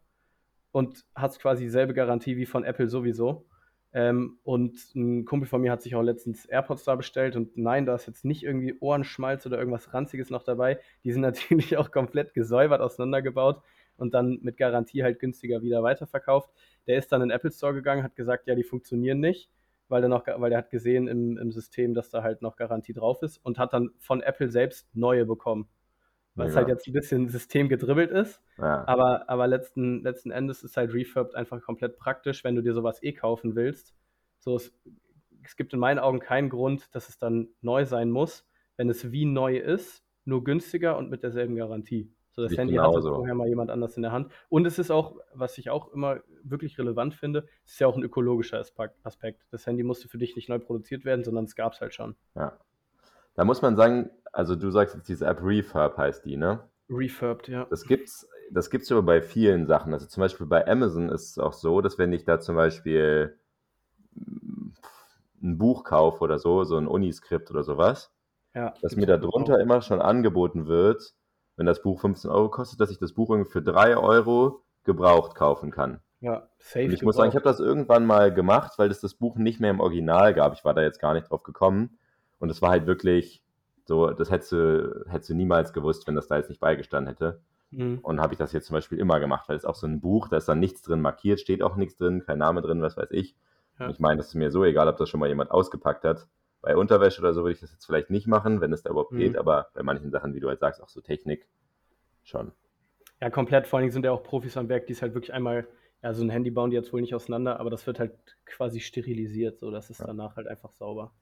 [0.71, 3.47] und hast quasi dieselbe Garantie wie von Apple sowieso.
[3.93, 7.87] Ähm, und ein Kumpel von mir hat sich auch letztens AirPods da bestellt und nein,
[7.87, 10.79] da ist jetzt nicht irgendwie Ohrenschmalz oder irgendwas Ranziges noch dabei.
[11.03, 13.63] Die sind natürlich auch komplett gesäubert auseinandergebaut
[14.03, 16.51] und dann mit Garantie halt günstiger wieder weiterverkauft.
[16.89, 19.49] Der ist dann in den Apple Store gegangen, hat gesagt, ja, die funktionieren nicht,
[19.89, 22.93] weil der, noch, weil der hat gesehen im, im System, dass da halt noch Garantie
[22.93, 25.69] drauf ist und hat dann von Apple selbst neue bekommen.
[26.35, 26.57] Was Mega.
[26.57, 28.43] halt jetzt ein bisschen systemgedribbelt ist.
[28.59, 28.87] Ja.
[28.89, 33.03] Aber, aber letzten, letzten Endes ist halt Refurbed einfach komplett praktisch, wenn du dir sowas
[33.03, 33.95] eh kaufen willst.
[34.41, 34.75] So, es,
[35.45, 39.13] es gibt in meinen Augen keinen Grund, dass es dann neu sein muss, wenn es
[39.13, 42.11] wie neu ist, nur günstiger und mit derselben Garantie.
[42.33, 43.15] So, das ich Handy hatte genauso.
[43.17, 44.33] vorher mal jemand anders in der Hand.
[44.49, 47.97] Und es ist auch, was ich auch immer wirklich relevant finde, es ist ja auch
[47.97, 49.47] ein ökologischer Aspekt.
[49.51, 52.17] Das Handy musste für dich nicht neu produziert werden, sondern es gab es halt schon.
[52.35, 52.59] ja.
[53.35, 56.69] Da muss man sagen, also du sagst jetzt, diese App Refurb heißt die, ne?
[56.91, 57.67] Refurbed, ja.
[57.71, 59.93] Das gibt's, das gibt's aber bei vielen Sachen.
[59.93, 63.39] Also zum Beispiel bei Amazon ist es auch so, dass wenn ich da zum Beispiel
[64.15, 64.69] mm,
[65.43, 68.13] ein Buch kaufe oder so, so ein Uniskript oder sowas,
[68.55, 71.15] ja dass mir auch darunter immer schon angeboten wird,
[71.57, 75.35] wenn das Buch 15 Euro kostet, dass ich das Buch irgendwie für 3 Euro gebraucht
[75.35, 76.01] kaufen kann.
[76.21, 76.85] Ja, safe.
[76.85, 79.61] Und ich muss sagen, ich habe das irgendwann mal gemacht, weil es das Buch nicht
[79.61, 80.55] mehr im Original gab.
[80.55, 81.99] Ich war da jetzt gar nicht drauf gekommen.
[82.39, 83.43] Und es war halt wirklich
[83.85, 87.41] so, das hättest du, hättest du niemals gewusst, wenn das da jetzt nicht beigestanden hätte.
[87.71, 87.99] Mhm.
[88.03, 90.29] Und habe ich das jetzt zum Beispiel immer gemacht, weil es auch so ein Buch,
[90.29, 93.11] da ist dann nichts drin markiert, steht auch nichts drin, kein Name drin, was weiß
[93.11, 93.35] ich.
[93.79, 93.87] Ja.
[93.87, 96.29] Und ich meine, das ist mir so egal, ob das schon mal jemand ausgepackt hat.
[96.63, 99.13] Bei Unterwäsche oder so würde ich das jetzt vielleicht nicht machen, wenn es da überhaupt
[99.13, 99.19] Mhm.
[99.19, 101.47] geht, aber bei manchen Sachen, wie du halt sagst, auch so Technik,
[102.25, 102.53] schon.
[103.21, 103.67] Ja, komplett.
[103.67, 105.67] Vor allen Dingen sind ja auch Profis am Werk, die es halt wirklich einmal,
[106.03, 108.13] ja, so ein Handy bauen die jetzt wohl nicht auseinander, aber das wird halt
[108.45, 110.07] quasi sterilisiert, so das ist Ja.
[110.07, 111.13] danach halt einfach sauber.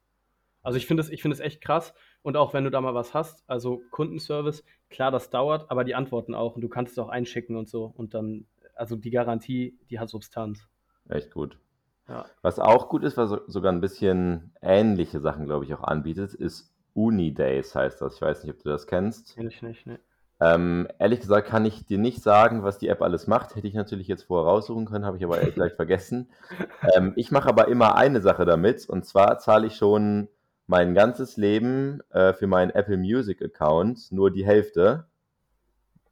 [0.62, 1.94] Also ich finde es, ich finde es echt krass.
[2.22, 5.94] Und auch wenn du da mal was hast, also Kundenservice, klar, das dauert, aber die
[5.94, 7.84] antworten auch und du kannst es auch einschicken und so.
[7.86, 10.68] Und dann, also die Garantie, die hat Substanz.
[11.08, 11.58] Echt gut.
[12.10, 12.26] Ja.
[12.42, 16.34] Was auch gut ist, was so- sogar ein bisschen ähnliche Sachen, glaube ich, auch anbietet,
[16.34, 18.16] ist Unidays heißt das.
[18.16, 19.36] Ich weiß nicht, ob du das kennst.
[19.36, 20.00] Kenn ich nicht, ne?
[20.42, 23.54] Ähm, ehrlich gesagt kann ich dir nicht sagen, was die App alles macht.
[23.54, 26.28] Hätte ich natürlich jetzt vorher raussuchen können, habe ich aber gesagt vergessen.
[26.96, 30.28] Ähm, ich mache aber immer eine Sache damit und zwar zahle ich schon
[30.66, 35.04] mein ganzes Leben äh, für meinen Apple Music Account nur die Hälfte.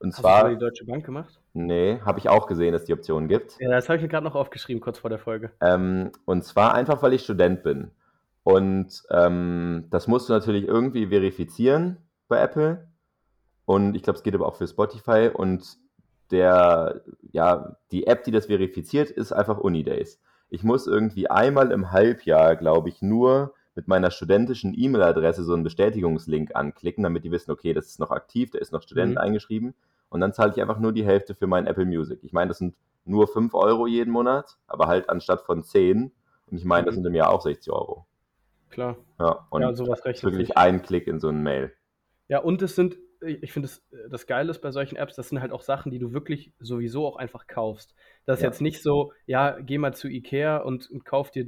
[0.00, 1.40] Und Hast du zwar, über die Deutsche Bank gemacht?
[1.54, 3.56] nee, habe ich auch gesehen, dass die Option gibt.
[3.60, 5.50] Ja, das habe ich mir gerade noch aufgeschrieben, kurz vor der Folge.
[5.60, 7.90] Ähm, und zwar einfach, weil ich Student bin.
[8.44, 12.88] Und ähm, das musst du natürlich irgendwie verifizieren bei Apple.
[13.66, 15.30] Und ich glaube, es geht aber auch für Spotify.
[15.34, 15.76] Und
[16.30, 20.20] der, ja, die App, die das verifiziert, ist einfach Unidays.
[20.48, 25.62] Ich muss irgendwie einmal im Halbjahr, glaube ich, nur mit meiner studentischen E-Mail-Adresse so einen
[25.62, 29.18] Bestätigungslink anklicken, damit die wissen, okay, das ist noch aktiv, da ist noch Student Mhm.
[29.18, 29.72] eingeschrieben.
[30.08, 32.18] Und dann zahle ich einfach nur die Hälfte für mein Apple Music.
[32.24, 36.10] Ich meine, das sind nur 5 Euro jeden Monat, aber halt anstatt von 10.
[36.50, 36.96] Und ich meine, das Mhm.
[36.96, 38.04] sind im Jahr auch 60 Euro.
[38.70, 38.96] Klar.
[39.20, 40.56] Ja, und ja, sowas rechnet wirklich sich.
[40.56, 41.72] ein Klick in so eine Mail.
[42.28, 45.28] Ja, und es sind, ich ich finde, das, das Geile ist bei solchen Apps, das
[45.28, 47.94] sind halt auch Sachen, die du wirklich sowieso auch einfach kaufst.
[48.26, 48.48] Das ist Ja.
[48.48, 51.46] jetzt nicht so, ja, geh mal zu Ikea und, und kauf dir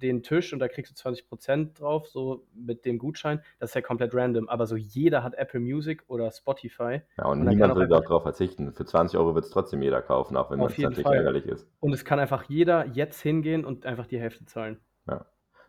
[0.00, 3.42] den Tisch und da kriegst du 20% drauf, so mit dem Gutschein.
[3.58, 4.48] Das ist ja komplett random.
[4.48, 8.72] Aber so jeder hat Apple Music oder Spotify Ja, und Und niemand will darauf verzichten.
[8.72, 11.16] Für 20 Euro wird es trotzdem jeder kaufen, auch wenn das natürlich Fall.
[11.16, 11.68] ärgerlich ist.
[11.80, 14.78] und es kann einfach jeder jetzt hingehen und einfach die Hälfte zahlen.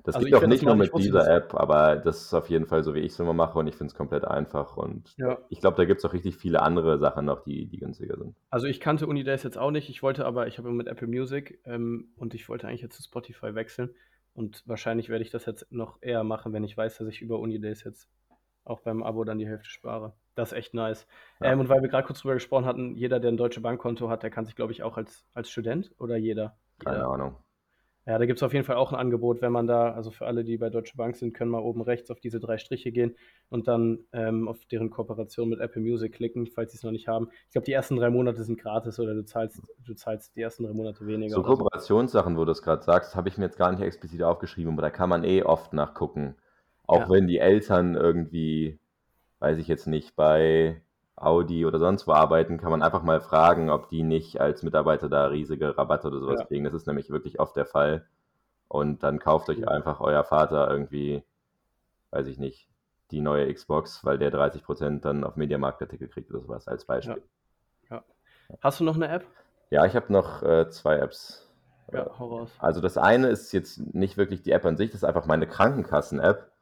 [0.06, 2.66] Das Also geht auch nicht nur mit wusste dieser App, aber das ist auf jeden
[2.66, 4.76] Fall so, wie ich es immer mache und ich finde es komplett einfach.
[4.76, 5.40] Und Ja.
[5.48, 8.36] ich glaube, da gibt es auch richtig viele andere Sachen noch, die, die günstiger sind.
[8.50, 9.90] Also ich kannte Unidays jetzt auch nicht.
[9.90, 13.04] Ich wollte aber, ich habe mit Apple Music ähm, und ich wollte eigentlich jetzt zu
[13.04, 13.92] Spotify wechseln.
[14.34, 17.40] Und wahrscheinlich werde ich das jetzt noch eher machen, wenn ich weiß, dass ich über
[17.40, 18.10] Unidays jetzt
[18.66, 20.14] auch beim Abo dann die Hälfte spare.
[20.36, 21.06] Das ist echt nice.
[21.40, 21.52] Ja.
[21.52, 24.24] Ähm, und weil wir gerade kurz drüber gesprochen hatten, jeder, der ein deutsche Bankkonto hat,
[24.24, 26.58] der kann sich, glaube ich, auch als, als Student oder jeder?
[26.80, 27.10] Keine jeder.
[27.10, 27.36] Ahnung.
[28.06, 30.26] Ja, da gibt es auf jeden Fall auch ein Angebot, wenn man da, also für
[30.26, 33.16] alle, die bei Deutsche Bank sind, können mal oben rechts auf diese drei Striche gehen
[33.50, 37.08] und dann ähm, auf deren Kooperation mit Apple Music klicken, falls sie es noch nicht
[37.08, 37.30] haben.
[37.46, 40.66] Ich glaube, die ersten drei Monate sind gratis oder du zahlst, du zahlst die ersten
[40.66, 41.36] drei Monate weniger.
[41.36, 41.44] So.
[41.44, 44.82] Kooperationssachen, wo du es gerade sagst, habe ich mir jetzt gar nicht explizit aufgeschrieben, aber
[44.82, 46.36] da kann man eh oft nachgucken.
[46.86, 47.10] Auch Ja.
[47.10, 48.80] wenn die Eltern irgendwie,
[49.40, 50.82] weiß ich jetzt nicht, bei
[51.16, 55.10] Audi oder sonst wo arbeiten, kann man einfach mal fragen, ob die nicht als Mitarbeiter
[55.10, 56.46] da riesige Rabatte oder sowas Ja.
[56.46, 56.64] kriegen.
[56.64, 58.06] Das ist nämlich wirklich oft der Fall.
[58.68, 61.24] Und dann kauft euch einfach euer Vater irgendwie,
[62.12, 62.68] weiß ich nicht,
[63.12, 67.22] die neue Xbox, weil der 30% dann auf Mediamarktartikel kriegt oder sowas als Beispiel.
[68.62, 69.26] Hast du noch eine App?
[69.70, 71.52] Ja, ich habe noch äh, zwei Apps.
[71.92, 72.52] Ja, hau raus.
[72.60, 75.48] Also das eine ist jetzt nicht wirklich die App an sich, das ist einfach meine
[75.48, 76.53] Krankenkassen-App.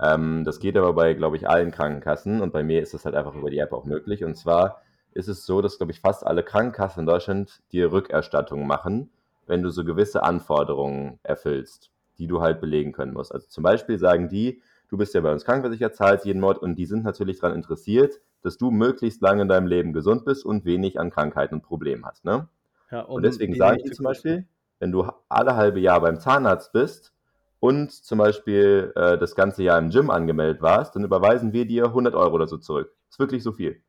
[0.00, 3.14] Ähm, das geht aber bei, glaube ich, allen Krankenkassen und bei mir ist das halt
[3.14, 4.24] einfach über die App auch möglich.
[4.24, 4.82] Und zwar
[5.12, 9.10] ist es so, dass, glaube ich, fast alle Krankenkassen in Deutschland dir Rückerstattung machen,
[9.46, 13.32] wenn du so gewisse Anforderungen erfüllst, die du halt belegen können musst.
[13.32, 16.76] Also zum Beispiel sagen die, du bist ja bei uns krankenversichert, zahlst jeden Monat und
[16.76, 20.64] die sind natürlich daran interessiert, dass du möglichst lange in deinem Leben gesund bist und
[20.64, 22.24] wenig an Krankheiten und Problemen hast.
[22.24, 22.48] Ne?
[22.90, 24.04] Ja, Und deswegen die sagen die zu zum.
[24.04, 24.46] Beispiel,
[24.78, 27.12] wenn du alle halbe Jahr beim Zahnarzt bist
[27.60, 31.86] und zum Beispiel äh, das ganze Jahr im Gym angemeldet warst, dann überweisen wir dir
[31.86, 32.94] 100 Euro oder so zurück.
[33.08, 33.82] Ist wirklich so viel.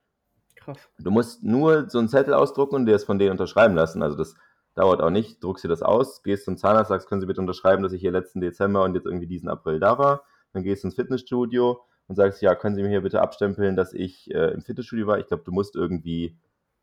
[0.56, 0.90] Krass.
[1.00, 4.02] Du musst nur so einen Zettel ausdrucken und dir es von denen unterschreiben lassen.
[4.02, 4.36] Also das
[4.76, 5.44] dauert auch nicht.
[5.44, 8.12] Druckst dir das aus, gehst zum Zahnarzt, sagst, können Sie bitte unterschreiben, dass ich hier
[8.12, 10.24] letzten Dezember und jetzt irgendwie diesen April da war.
[10.54, 13.94] Dann gehst du ins Fitnessstudio und sagst, ja, können Sie mir hier bitte abstempeln, dass
[13.94, 15.20] ich äh, im Fitnessstudio war.
[15.20, 16.38] Ich glaube, du musst irgendwie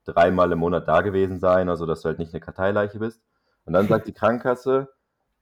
[0.05, 3.23] dreimal im Monat da gewesen sein, also dass du halt nicht eine Karteileiche bist.
[3.64, 4.88] Und dann sagt die Krankenkasse,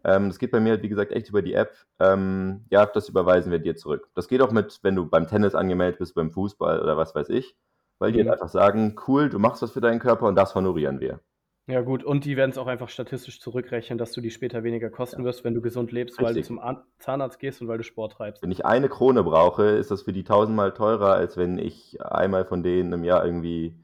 [0.05, 3.09] ähm, das geht bei mir halt, wie gesagt, echt über die App, ähm, ja, das
[3.09, 4.09] überweisen wir dir zurück.
[4.15, 7.29] Das geht auch mit, wenn du beim Tennis angemeldet bist, beim Fußball oder was weiß
[7.31, 7.57] ich,
[7.99, 8.29] weil die Mhm.
[8.29, 11.21] halt einfach sagen, cool, du machst was für deinen Körper und das honorieren wir.
[11.67, 14.91] Ja, gut, und die werden es auch einfach statistisch zurückrechnen, dass du die später weniger
[14.91, 16.47] kosten wirst, wenn du gesund lebst, weil du Richtig.
[16.47, 16.61] zum
[16.99, 18.43] Zahnarzt gehst und weil du Sport treibst.
[18.43, 22.45] Wenn ich eine Krone brauche, ist das für die tausendmal teurer, als wenn ich einmal
[22.45, 23.77] von denen im Jahr irgendwie,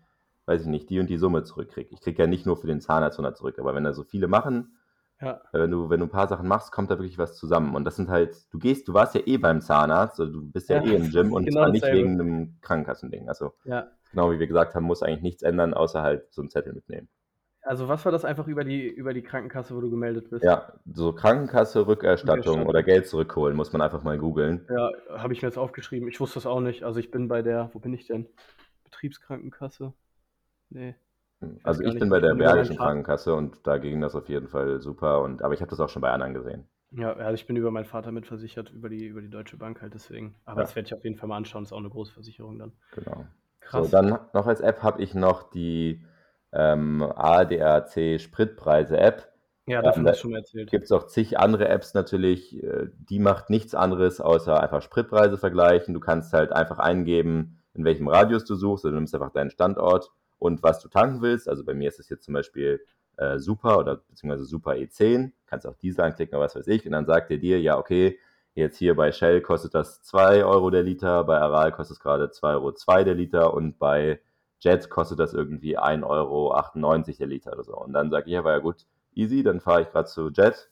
[0.46, 1.90] weiß ich nicht, die und die Summe zurückkriege.
[1.94, 4.26] Ich kriege ja nicht nur für den Zahnarzt 100 zurück, aber wenn da so viele
[4.26, 4.77] machen,
[5.20, 7.74] Ja, wenn du, wenn du ein paar Sachen machst, kommt da wirklich was zusammen.
[7.74, 10.68] Und das sind halt, du gehst, du warst ja eh beim Zahnarzt, also du bist
[10.68, 11.98] ja, Ja, eh im Gym und genau zwar nicht dasselbe.
[12.08, 13.28] wegen einem Krankenkassending.
[13.28, 13.88] Also ja.
[14.12, 17.08] genau wie wir gesagt haben, muss eigentlich nichts ändern, außer halt so einen Zettel mitnehmen.
[17.62, 20.44] Also was war das einfach über die, über die Krankenkasse, wo du gemeldet bist?
[20.44, 22.66] Ja, so Krankenkasse, Rückerstattung Rückerstattung.
[22.66, 24.66] oder Geld zurückholen, muss man einfach mal googeln.
[24.70, 26.08] Ja, habe ich mir jetzt aufgeschrieben.
[26.08, 26.84] Ich wusste das auch nicht.
[26.84, 28.28] Also ich bin bei der, wo bin ich denn?
[28.84, 29.92] Betriebskrankenkasse?
[30.70, 30.94] Nee.
[31.62, 32.76] Also gar ich bin bei der Bergischen.
[32.76, 35.20] Krankenkasse und da ging das auf jeden Fall super.
[35.22, 36.68] Und, aber ich habe das auch schon bei anderen gesehen.
[36.90, 39.94] Ja, also ich bin über meinen Vater mitversichert, über die, über die Deutsche Bank halt
[39.94, 40.34] deswegen.
[40.46, 40.62] Aber Ja.
[40.62, 41.62] das werde ich auf jeden Fall mal anschauen.
[41.64, 42.72] Ist auch eine große Versicherung dann.
[42.92, 43.26] Genau.
[43.60, 43.86] Krass.
[43.86, 46.02] So, dann noch als App habe ich noch die
[46.52, 49.28] ähm, ADAC Spritpreise-App.
[49.66, 50.70] ja, davon da hast du schon mal erzählt.
[50.70, 55.36] Gibt es auch zig andere Apps natürlich, äh, die macht nichts anderes, außer einfach Spritpreise
[55.36, 55.92] vergleichen.
[55.92, 59.50] Du kannst halt einfach eingeben, in welchem Radius du suchst, oder du nimmst einfach deinen
[59.50, 61.48] Standort und was du tanken willst.
[61.48, 62.80] Also bei mir ist es jetzt zum Beispiel
[63.16, 65.32] äh, Super oder beziehungsweise Super E10.
[65.46, 66.86] Kannst auch Diesel anklicken oder was weiß ich.
[66.86, 68.18] Und dann sagt er dir, ja, okay,
[68.54, 72.26] jetzt hier bei Shell kostet das 2 Euro der Liter, bei Aral kostet es gerade
[72.26, 74.20] 2,2 Euro der Liter und bei
[74.60, 77.76] Jet kostet das irgendwie 1,98 Euro der Liter oder so.
[77.76, 80.70] Und dann sage ich, ja, war ja gut, easy, dann fahre ich gerade zu Jet,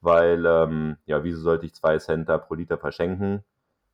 [0.00, 3.44] weil, ähm, ja, wieso sollte ich 2 Cent da pro Liter verschenken?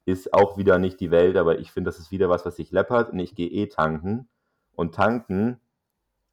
[0.05, 2.71] Ist auch wieder nicht die Welt, aber ich finde, das ist wieder was, was sich
[2.73, 4.29] läppert und ich gehe eh tanken.
[4.77, 5.61] Und tanken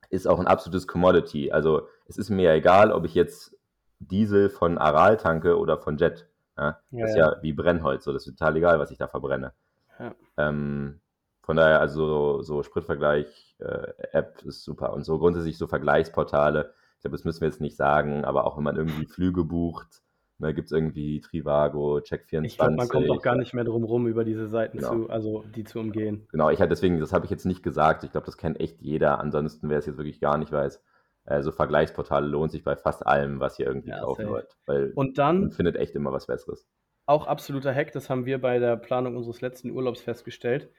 [0.10, 1.52] ist auch ein absolutes Commodity.
[1.52, 3.56] Also es ist mir ja egal, ob ich jetzt
[4.00, 6.28] Diesel von Aral tanke oder von Jet.
[6.58, 6.80] Ja?
[6.92, 7.36] Ja, das ist ja.
[7.42, 9.54] wie Brennholz, so das ist total egal, was ich da verbrenne.
[10.38, 11.00] Ähm,
[11.44, 14.94] von daher, also so Spritvergleich-App ist super.
[14.94, 18.58] Und so grundsätzlich so Vergleichsportale, ich glaube, das müssen wir jetzt nicht sagen, aber auch
[18.58, 20.02] wenn man irgendwie Flüge bucht,
[20.42, 22.46] ne, gibt es irgendwie Trivago, Check24.
[22.46, 24.90] Ich glaube, man kommt auch gar nicht mehr drum rum, über diese Seiten Genau.
[24.90, 26.28] zu, also die zu umgehen.
[26.32, 28.04] Genau, ich halt deswegen, das habe ich jetzt nicht gesagt.
[28.04, 29.20] Ich glaube, das kennt echt jeder.
[29.20, 30.82] Ansonsten, wer es jetzt wirklich gar nicht weiß,
[31.26, 34.30] äh, so Vergleichsportale lohnt sich bei fast allem, was ihr irgendwie Ja, kaufen safe.
[34.30, 34.58] wollt.
[34.66, 36.68] Weil Und dann man findet echt immer was Besseres.
[37.06, 40.70] auch absoluter Hack, das haben wir bei der Planung unseres letzten Urlaubs festgestellt.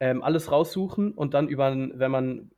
[0.00, 2.50] Ähm, alles raussuchen und dann über, wenn man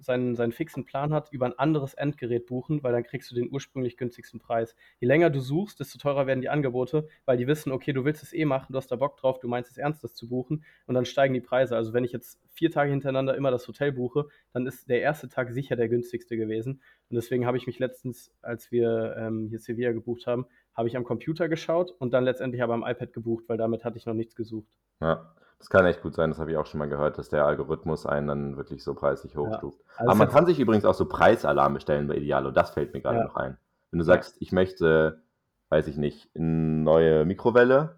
[0.00, 3.50] seinen, seinen fixen Plan hat, über ein anderes Endgerät buchen, weil dann kriegst du den
[3.52, 4.74] ursprünglich günstigsten Preis.
[4.98, 8.22] Je länger du suchst, desto teurer werden die Angebote, weil die wissen, okay, du willst
[8.22, 10.64] es eh machen, du hast da Bock drauf, du meinst es ernst, das zu buchen
[10.86, 11.76] und dann steigen die Preise.
[11.76, 15.28] Also wenn ich jetzt vier Tage hintereinander immer das Hotel buche, dann ist der erste
[15.28, 16.80] Tag sicher der günstigste gewesen.
[17.10, 20.96] Und deswegen habe ich mich letztens, als wir ähm, hier Sevilla gebucht haben, habe ich
[20.96, 24.14] am Computer geschaut und dann letztendlich aber am iPad gebucht, weil damit hatte ich noch
[24.14, 24.78] nichts gesucht.
[25.00, 26.30] Ja, das kann echt gut sein.
[26.30, 29.36] Das habe ich auch schon mal gehört, dass der Algorithmus einen dann wirklich so preislich
[29.36, 29.78] hochstuft.
[29.98, 32.50] Also Aber man kann sich übrigens auch so Preisalarme stellen bei Idealo.
[32.50, 33.24] Das fällt mir gerade Ja.
[33.24, 33.58] noch ein.
[33.90, 35.22] Wenn du sagst, ich möchte,
[35.68, 37.96] weiß ich nicht, eine neue Mikrowelle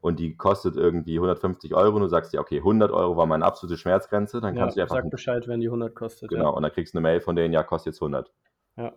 [0.00, 3.44] und die kostet irgendwie 150 Euro und du sagst dir, okay, 100 Euro war meine
[3.44, 6.30] absolute Schmerzgrenze, dann ja, kannst du einfach sag Bescheid, wenn die 100 kostet.
[6.30, 8.32] Genau, und dann kriegst du eine Mail von denen, ja, kostet jetzt 100.
[8.76, 8.94] Ja.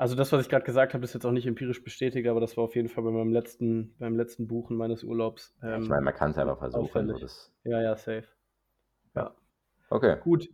[0.00, 0.02] Ja.
[0.02, 2.56] Also das, was ich gerade gesagt habe, ist jetzt auch nicht empirisch bestätigt, aber das
[2.56, 5.54] war auf jeden Fall bei meinem letzten, beim letzten Buchen meines Urlaubs.
[5.62, 7.14] Ähm, ich meine, man kann es einfach versuchen.
[7.64, 8.24] ja, ja, safe.
[9.14, 9.34] Ja.
[9.90, 10.48] okay, Gut.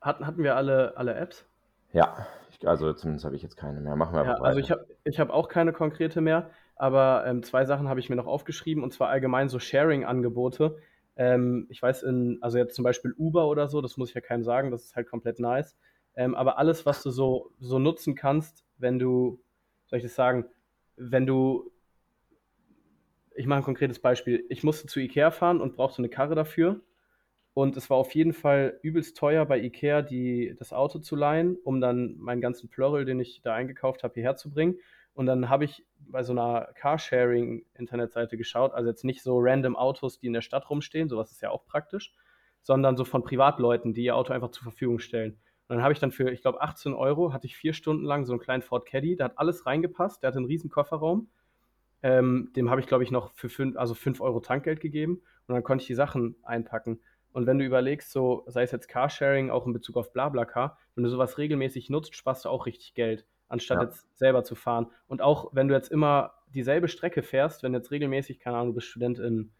[0.00, 1.46] Hatten, hatten wir alle, alle Apps?
[1.92, 3.96] ja, ich, also zumindest habe ich jetzt keine mehr.
[3.96, 7.42] Machen wir Ja, einfach also ich habe ich hab auch keine konkrete mehr, aber ähm,
[7.42, 10.76] zwei Sachen habe ich mir noch aufgeschrieben und zwar allgemein so Sharing-Angebote.
[11.16, 14.20] Ähm, ich weiß, in, also jetzt zum Beispiel Uber oder so, das muss ich ja
[14.20, 15.76] keinem sagen, das ist halt komplett nice.
[16.14, 19.42] Ähm, aber alles, was du so, so nutzen kannst, wenn du,
[19.86, 20.44] soll ich das sagen,
[20.96, 21.70] wenn du,
[23.34, 26.80] ich mache ein konkretes Beispiel, ich musste zu Ikea fahren und brauchte eine Karre dafür.
[27.54, 31.56] Und es war auf jeden Fall übelst teuer bei Ikea, die, das Auto zu leihen,
[31.64, 34.78] um dann meinen ganzen Plörrel, den ich da eingekauft habe, hierher zu bringen.
[35.14, 40.18] Und dann habe ich bei so einer Carsharing-Internetseite geschaut, also jetzt nicht so random Autos,
[40.18, 42.14] die in der Stadt rumstehen, sowas ist ja auch praktisch,
[42.62, 45.38] sondern so von Privatleuten, die ihr Auto einfach zur Verfügung stellen.
[45.72, 48.26] Und dann habe ich dann für, ich glaube, 18 Euro, hatte ich vier Stunden lang
[48.26, 51.30] so einen kleinen Ford Caddy, da hat alles reingepasst, der hatte einen riesen Kofferraum.
[52.02, 55.54] Ähm, dem habe ich, glaube ich, noch für fünf, also 5 Euro Tankgeld gegeben und
[55.54, 57.00] dann konnte ich die Sachen einpacken.
[57.32, 61.04] Und wenn du überlegst, so sei es jetzt Carsharing, auch in Bezug auf BlaBlaCar, wenn
[61.04, 63.84] du sowas regelmäßig nutzt, sparst du auch richtig Geld, anstatt Ja.
[63.84, 64.90] jetzt selber zu fahren.
[65.06, 68.72] Und auch wenn du jetzt immer dieselbe Strecke fährst, wenn du jetzt regelmäßig, keine Ahnung,
[68.72, 69.52] du bist Student in,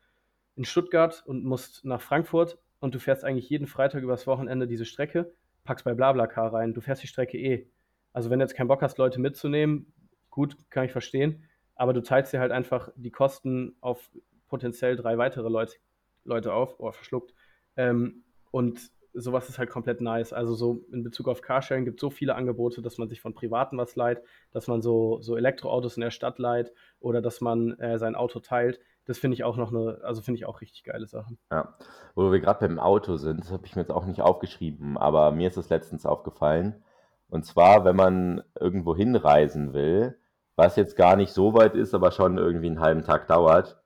[0.56, 4.84] in Stuttgart und musst nach Frankfurt und du fährst eigentlich jeden Freitag übers Wochenende diese
[4.84, 5.32] Strecke,
[5.64, 7.66] packst bei BlaBlaCar rein, du fährst die Strecke eh.
[8.12, 9.92] Also wenn du jetzt keinen Bock hast, Leute mitzunehmen,
[10.30, 11.44] gut, kann ich verstehen,
[11.74, 14.10] aber du teilst dir halt einfach die Kosten auf
[14.48, 15.76] potenziell drei weitere Leute,
[16.24, 17.34] Leute auf, oh, verschluckt.
[17.76, 20.32] Ähm, und sowas ist halt komplett nice.
[20.32, 23.34] Also so in Bezug auf Carsharing gibt es so viele Angebote, dass man sich von
[23.34, 27.78] Privaten was leiht, dass man so, so Elektroautos in der Stadt leiht oder dass man
[27.78, 28.80] äh, sein Auto teilt.
[29.04, 31.38] Das finde ich auch noch eine, also finde ich auch richtig geile Sachen.
[31.50, 31.76] Ja,
[32.14, 35.32] wo wir gerade beim Auto sind, das habe ich mir jetzt auch nicht aufgeschrieben, aber
[35.32, 36.82] mir ist es letztens aufgefallen.
[37.28, 40.18] Und zwar, wenn man irgendwo hinreisen will,
[40.54, 43.82] was jetzt gar nicht so weit ist, aber schon irgendwie einen halben Tag dauert,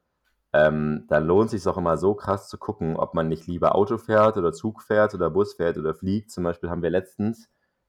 [0.52, 3.74] ähm, dann lohnt es sich auch immer so krass zu gucken, ob man nicht lieber
[3.74, 6.30] Auto fährt oder Zug fährt oder Bus fährt oder fliegt.
[6.30, 7.48] Zum Beispiel haben wir letztens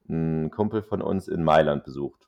[0.09, 2.27] einen Kumpel von uns in Mailand besucht.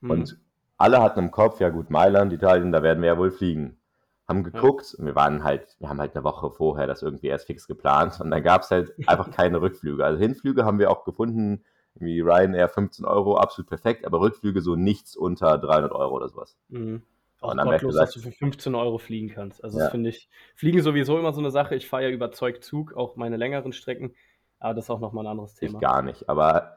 [0.00, 0.10] Mhm.
[0.10, 0.38] Und
[0.76, 3.78] alle hatten im Kopf, ja gut, Mailand, Italien, da werden wir ja wohl fliegen.
[4.26, 7.46] Haben geguckt und wir waren halt, wir haben halt eine Woche vorher das irgendwie erst
[7.46, 10.04] fix geplant und dann gab es halt einfach keine Rückflüge.
[10.04, 11.62] Also Hinflüge haben wir auch gefunden,
[11.94, 16.56] wie Ryanair 15 Euro, absolut perfekt, aber Rückflüge so nichts unter 300 Euro oder sowas.
[16.68, 17.02] Mhm.
[17.40, 19.62] Auch gottlos, dass du für 15 Euro fliegen kannst.
[19.62, 19.84] Also ja.
[19.84, 21.74] das finde ich, Fliegen sowieso immer so eine Sache.
[21.74, 24.14] Ich fahre ja überzeugt Zug, auch meine längeren Strecken,
[24.58, 25.74] aber das ist auch nochmal ein anderes Thema.
[25.74, 26.76] Ich gar nicht, aber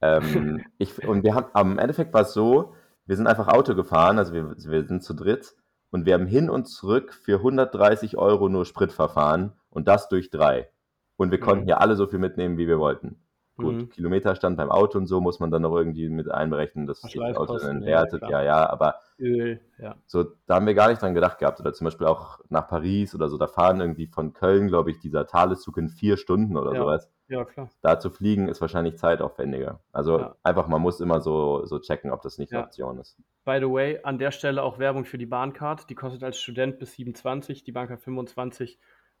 [0.00, 2.74] ähm, ich, und wir haben, am Endeffekt war es so,
[3.06, 5.54] wir sind einfach Auto gefahren, also wir, wir sind zu dritt
[5.90, 10.30] und wir haben hin und zurück für 130 Euro nur Sprit verfahren und das durch
[10.30, 10.70] drei.
[11.16, 11.70] Und wir konnten mhm.
[11.70, 13.22] ja alle so viel mitnehmen, wie wir wollten.
[13.56, 13.90] Gut, mhm.
[13.90, 17.58] Kilometerstand beim Auto und so muss man dann noch irgendwie mit einberechnen, dass das Auto
[17.58, 19.96] dann entwertet, ja, ja, ja, aber Öl, ja.
[20.06, 21.60] so, da haben wir gar nicht dran gedacht gehabt.
[21.60, 24.98] Oder zum Beispiel auch nach Paris oder so, da fahren irgendwie von Köln, glaube ich,
[24.98, 26.80] dieser Thaleszug in vier Stunden oder ja.
[26.80, 27.10] sowas.
[27.28, 27.68] Ja, klar.
[27.82, 29.80] Da zu fliegen ist wahrscheinlich zeitaufwendiger.
[29.92, 30.36] Also ja.
[30.42, 33.18] einfach, man muss immer so, so checken, ob das nicht eine Option ist.
[33.44, 35.90] By the way, an der Stelle auch Werbung für die Bahncard.
[35.90, 38.78] Die kostet als Student bis 27, die Bahncard 25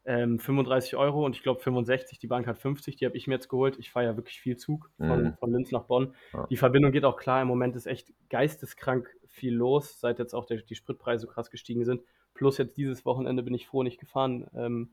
[0.08, 3.34] ähm, 35 Euro und ich glaube 65, die Bank hat 50, die habe ich mir
[3.34, 3.78] jetzt geholt.
[3.78, 5.34] Ich fahre ja wirklich viel Zug von, mhm.
[5.38, 6.14] von Linz nach Bonn.
[6.48, 10.44] Die Verbindung geht auch klar, im Moment ist echt geisteskrank viel los, seit jetzt auch
[10.44, 12.02] der, die Spritpreise krass gestiegen sind.
[12.34, 14.90] Plus jetzt dieses Wochenende bin ich froh, nicht gefahren ähm,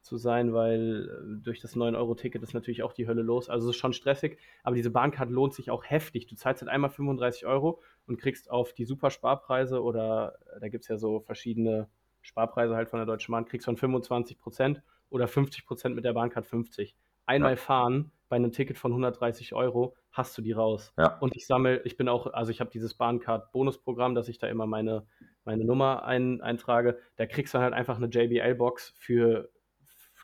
[0.00, 3.50] zu sein, weil äh, durch das 9-Euro-Ticket ist natürlich auch die Hölle los.
[3.50, 6.26] Also es ist schon stressig, aber diese Bahncard lohnt sich auch heftig.
[6.26, 10.84] Du zahlst halt einmal 35 Euro und kriegst auf die Supersparpreise oder äh, da gibt
[10.84, 11.88] es ja so verschiedene
[12.22, 16.12] Sparpreise halt von der Deutschen Bahn, kriegst von 25 Prozent oder 50 Prozent mit der
[16.12, 16.96] Bahncard 50.
[17.26, 17.56] Einmal ja.
[17.56, 20.92] fahren bei einem Ticket von 130 Euro hast du die raus.
[20.96, 21.18] Ja.
[21.18, 24.66] Und ich sammle, ich bin auch, also ich habe dieses Bahncard-Bonusprogramm, dass ich da immer
[24.66, 25.06] meine,
[25.44, 26.98] meine Nummer ein, eintrage.
[27.16, 29.50] Da kriegst du halt einfach eine JBL-Box für,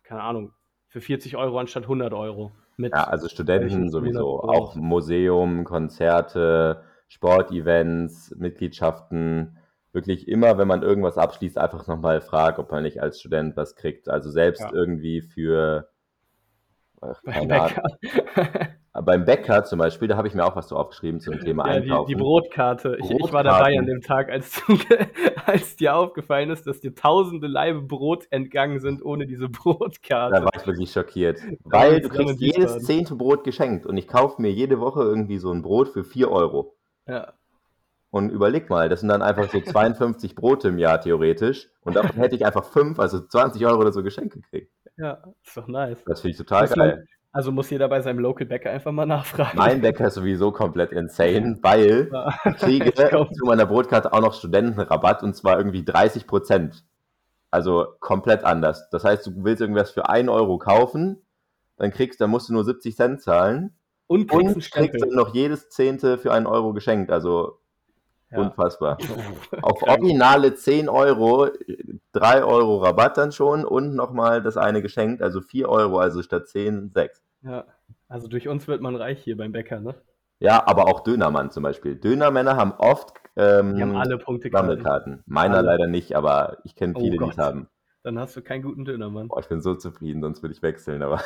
[0.03, 0.53] keine Ahnung,
[0.89, 2.53] für 40 Euro anstatt 100 Euro.
[2.77, 9.59] Mit ja, also Studenten sowieso, auch Museum, Konzerte, Sportevents, Mitgliedschaften
[9.93, 13.77] wirklich immer, wenn man irgendwas abschließt, einfach nochmal fragt, ob man nicht als Student was
[13.77, 14.09] kriegt.
[14.09, 14.71] Also selbst ja.
[14.73, 15.92] irgendwie für
[17.03, 17.83] ach, beim Bäcker.
[19.05, 21.75] beim Bäcker zum Beispiel, da habe ich mir auch was so aufgeschrieben zum Thema ja,
[21.75, 22.09] Einkaufen.
[22.09, 22.97] Die, die Brotkarte.
[23.01, 24.63] Ich, ich, war dabei an dem Tag, als,
[25.47, 30.37] als dir aufgefallen ist, dass dir tausende Laibe Brot entgangen sind ohne diese Brotkarte.
[30.37, 31.41] Da war ich wirklich schockiert.
[31.65, 35.51] Weil du kriegst jedes zehnte Brot geschenkt und ich kaufe mir jede Woche irgendwie so
[35.51, 36.77] ein Brot für 4 Euro.
[37.07, 37.33] Ja.
[38.13, 41.71] Und überleg mal, das sind dann einfach so 52 Brote im Jahr theoretisch.
[41.81, 44.71] Und davon hätte ich einfach fünf, also 20 Euro oder so Geschenke gekriegt.
[44.99, 45.97] Ja, ist doch nice.
[46.05, 46.97] Das finde ich total muss geil.
[46.97, 49.57] Man, also muss jeder bei seinem Local Bäcker einfach mal nachfragen.
[49.57, 54.21] Mein Bäcker ist sowieso komplett insane, weil ja, ich kriege ich zu meiner Brotkarte auch
[54.21, 56.85] noch Studentenrabatt und zwar irgendwie 30 Prozent.
[57.51, 58.91] Also komplett anders.
[58.91, 61.25] Das heißt, du willst irgendwas für 1 Euro kaufen,
[61.79, 63.75] dann kriegst, dann musst du nur 70 Cent zahlen
[64.07, 67.11] und kriegst, und kriegst dann noch jedes Zehnte für 1 Euro geschenkt.
[67.11, 67.62] Also
[68.33, 68.39] ja.
[68.39, 68.99] Unfassbar.
[69.63, 71.49] Auf originale 10 Euro,
[72.13, 76.49] 3 Euro Rabatt dann schon und nochmal das eine geschenkt, also 4 Euro, also statt
[76.49, 77.23] 10, 6.
[77.43, 77.65] Ja,
[78.09, 79.95] also durch uns wird man reich hier beim Bäcker, ne?
[80.39, 81.95] Ja, aber auch Dönermann zum Beispiel.
[81.95, 85.23] Dönermänner haben oft ähm, die haben alle Punktekarten.
[85.27, 85.67] Meiner alle.
[85.67, 87.69] leider nicht, aber ich kenne oh viele, oh die es haben.
[88.03, 89.29] Dann hast du keinen guten Dönermann.
[89.29, 91.23] Boah, ich bin so zufrieden, sonst würde ich wechseln, aber.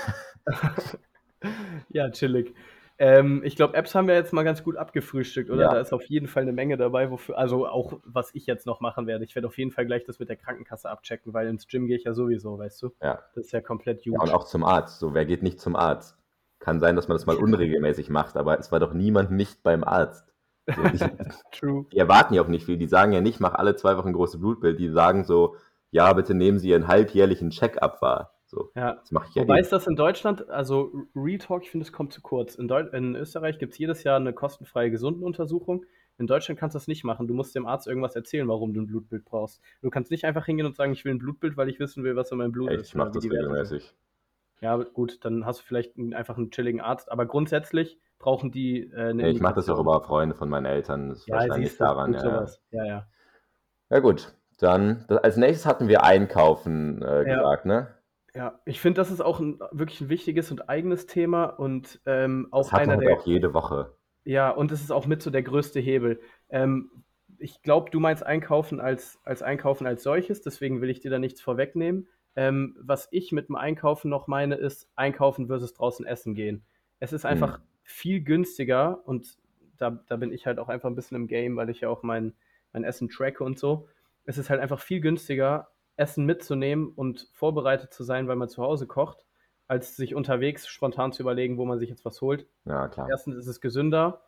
[1.88, 2.54] ja, chillig.
[2.98, 5.62] Ähm, ich glaube, Apps haben wir jetzt mal ganz gut abgefrühstückt, oder?
[5.62, 5.74] Ja.
[5.74, 8.80] Da ist auf jeden Fall eine Menge dabei, wofür, also auch was ich jetzt noch
[8.80, 9.24] machen werde.
[9.24, 11.96] Ich werde auf jeden Fall gleich das mit der Krankenkasse abchecken, weil ins Gym gehe
[11.96, 12.90] ich ja sowieso, weißt du?
[13.02, 13.20] Ja.
[13.34, 14.12] Das ist ja komplett huge.
[14.16, 14.98] Ja, und auch zum Arzt.
[14.98, 16.16] So, wer geht nicht zum Arzt?
[16.58, 19.84] Kann sein, dass man das mal unregelmäßig macht, aber es war doch niemand nicht beim
[19.84, 20.32] Arzt.
[20.74, 21.00] So, ich,
[21.52, 21.86] True.
[21.92, 22.78] Die erwarten ja auch nicht viel.
[22.78, 24.78] Die sagen ja nicht, mach alle zwei Wochen ein großes Blutbild.
[24.80, 25.56] Die sagen so,
[25.90, 28.35] ja, bitte nehmen Sie Ihren halbjährlichen Check-up wahr.
[28.56, 28.94] So, ja.
[28.94, 29.60] Das mache ich ja Wobei eh.
[29.60, 32.54] ist das in Deutschland, also Retalk, ich finde, es kommt zu kurz.
[32.54, 35.84] In, Deu in Österreich gibt es jedes Jahr eine kostenfreie Gesundenuntersuchung.
[36.16, 37.28] In Deutschland kannst du das nicht machen.
[37.28, 39.60] Du musst dem Arzt irgendwas erzählen, warum du ein Blutbild brauchst.
[39.82, 42.16] Du kannst nicht einfach hingehen und sagen, ich will ein Blutbild, weil ich wissen will,
[42.16, 42.88] was in meinem Blut Echt, ist.
[42.88, 43.94] Ich mache das regelmäßig.
[44.62, 47.12] Ja, gut, dann hast du vielleicht einfach einen chilligen Arzt.
[47.12, 49.24] Aber grundsätzlich brauchen die äh, eine.
[49.24, 51.10] Ja, ich mache das auch über Freunde von meinen Eltern.
[51.10, 52.14] Das ist ja, wahrscheinlich daran.
[52.14, 52.46] Ja.
[52.70, 53.06] ja, ja.
[53.90, 54.32] Ja, gut.
[54.58, 57.88] Dann, als nächstes hatten wir Einkaufen äh, gesagt, ne?
[58.36, 62.48] Ja, ich finde, das ist auch ein, wirklich ein wichtiges und eigenes Thema und ähm,
[62.50, 63.14] auch das hat einer der.
[63.14, 63.94] auch jede Woche.
[64.24, 66.20] Ja, und es ist auch mit so der größte Hebel.
[66.50, 66.90] Ähm,
[67.38, 71.18] ich glaube, du meinst Einkaufen als, als Einkaufen als solches, deswegen will ich dir da
[71.18, 72.08] nichts vorwegnehmen.
[72.34, 76.62] Ähm, was ich mit dem Einkaufen noch meine, ist Einkaufen versus draußen essen gehen.
[77.00, 77.62] Es ist einfach hm.
[77.84, 79.38] viel günstiger und
[79.78, 82.02] da, da bin ich halt auch einfach ein bisschen im Game, weil ich ja auch
[82.02, 82.34] mein,
[82.74, 83.88] mein Essen tracke und so.
[84.26, 88.62] Es ist halt einfach viel günstiger, Essen mitzunehmen und vorbereitet zu sein, weil man zu
[88.62, 89.24] Hause kocht,
[89.68, 92.46] als sich unterwegs spontan zu überlegen, wo man sich jetzt was holt.
[92.64, 93.08] Ja, klar.
[93.08, 94.22] Erstens ist es gesünder.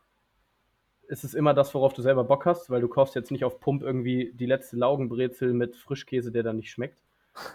[1.07, 3.59] Es ist immer das, worauf du selber Bock hast, weil du kaufst jetzt nicht auf
[3.59, 7.01] Pump irgendwie die letzte Laugenbrezel mit Frischkäse, der dann nicht schmeckt.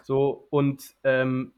[0.02, 1.52] So, und ähm,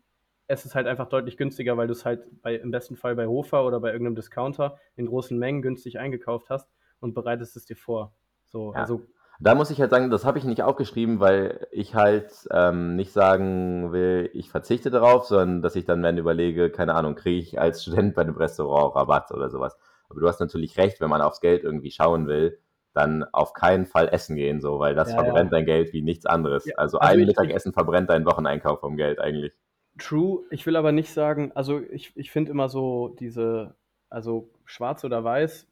[0.46, 3.26] es ist halt einfach deutlich günstiger, weil du es halt bei, im besten Fall bei
[3.26, 6.68] Hofer oder bei irgendeinem Discounter in großen Mengen günstig eingekauft hast
[7.00, 8.12] und bereitest es dir vor.
[8.44, 8.80] So, Ja.
[8.80, 9.02] also
[9.38, 13.12] Da muss ich halt sagen, das habe ich nicht aufgeschrieben, weil ich halt ähm, nicht
[13.12, 17.60] sagen will, ich verzichte darauf, sondern dass ich dann, wenn überlege, keine Ahnung, kriege ich
[17.60, 19.76] als Student bei einem Restaurant Rabatt oder sowas.
[20.08, 22.58] Aber du hast natürlich recht, wenn man aufs Geld irgendwie schauen will,
[22.94, 26.24] dann auf keinen Fall essen gehen, so, weil das Ja, verbrennt dein Geld wie nichts
[26.24, 26.64] anderes.
[26.64, 29.52] Ja, also, also ein Mittagessen verbrennt deinen Wocheneinkauf vom Geld eigentlich.
[29.98, 33.74] True, ich will aber nicht sagen, also ich, ich finde immer so diese,
[34.10, 35.66] also schwarz oder weiß,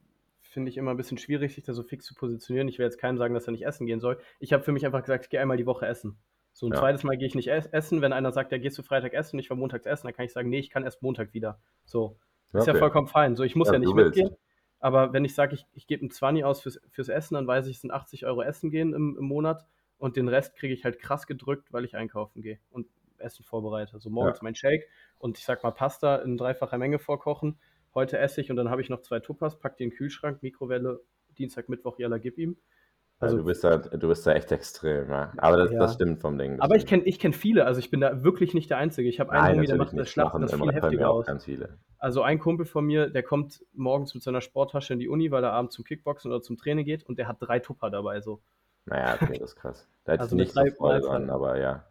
[0.55, 2.69] finde ich immer ein bisschen schwierig, sich da so fix zu positionieren.
[2.69, 4.19] Ich will jetzt keinem sagen, dass er nicht essen gehen soll.
[4.41, 6.19] Ich habe für mich einfach gesagt, ich gehe einmal die Woche essen.
[6.53, 6.79] So ein Ja.
[6.79, 8.01] zweites Mal gehe ich nicht ess essen.
[8.01, 10.25] Wenn einer sagt, ja, gehst du Freitag essen und ich war montags essen, dann kann
[10.25, 11.61] ich sagen, nee, ich kann erst Montag wieder.
[11.85, 12.17] So.
[12.53, 12.79] Ist ja Okay.
[12.79, 13.35] vollkommen fein.
[13.37, 14.17] So, ich muss Ja, ja, nicht willst.
[14.17, 14.37] mitgehen.
[14.79, 17.67] Aber wenn ich sage, ich, ich gebe einen 20 aus fürs, fürs Essen, dann weiß
[17.67, 19.67] ich, es sind 80 Euro Essen gehen im, im Monat
[19.99, 22.87] und den Rest kriege ich halt krass gedrückt, weil ich einkaufen gehe und
[23.19, 23.99] Essen vorbereite.
[23.99, 24.87] So morgens mein Shake
[25.19, 27.59] und ich sag mal Pasta in dreifacher Menge vorkochen.
[27.95, 30.43] Heute esse ich und dann habe ich noch zwei Tuppas, pack die in den Kühlschrank,
[30.43, 31.01] Mikrowelle,
[31.39, 32.57] Dienstag, Mittwoch, Jalla, gib ihm.
[33.21, 35.33] Also, du, bist da, du bist da echt extrem, ja.
[35.39, 35.79] Aber das, Ja.
[35.79, 36.61] das stimmt vom Ding.
[36.61, 39.09] Aber ich kenne ich kenn viele, also ich bin da wirklich nicht der Einzige.
[39.09, 41.27] Ich habe einen Homie, der macht das Machen das immer viel heftiger aus.
[41.99, 45.45] Also ein Kumpel von mir, der kommt morgens mit seiner Sporttasche in die Uni, weil
[45.45, 48.21] er abends zum Kickboxen oder zum Training geht und der hat drei Tupper dabei.
[48.21, 48.43] So.
[48.85, 49.89] Naja, okay, das ist krass.
[50.05, 51.09] Da hätte Also ich nicht so Mahlzeiten.
[51.09, 51.85] dran, aber ja.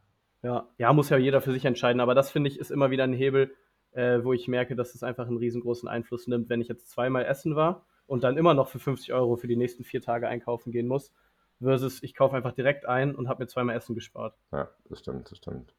[0.44, 3.06] Ja, ja, muss ja jeder für sich entscheiden, aber das finde ich ist immer wieder
[3.06, 3.56] ein Hebel,
[3.94, 7.26] äh, wo ich merke, dass es einfach einen riesengroßen Einfluss nimmt, wenn ich jetzt zweimal
[7.26, 10.72] essen war und dann immer noch für 50 Euro für die nächsten vier Tage einkaufen
[10.72, 11.14] gehen muss,
[11.62, 14.36] versus ich kaufe einfach direkt ein und habe mir zweimal Essen gespart.
[14.52, 15.74] Ja, das stimmt, das stimmt.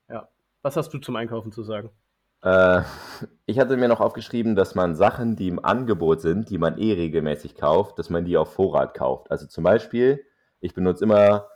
[0.65, 1.91] Was hast du zum Einkaufen zu sagen?
[2.41, 2.81] Äh,
[3.45, 6.95] ich hatte mir noch aufgeschrieben, dass man Sachen, die im Angebot sind, die man eh
[6.95, 9.31] regelmäßig kauft, dass man die auf Vorrat kauft.
[9.31, 10.25] Also zum Beispiel,
[10.61, 11.49] ich benutze immer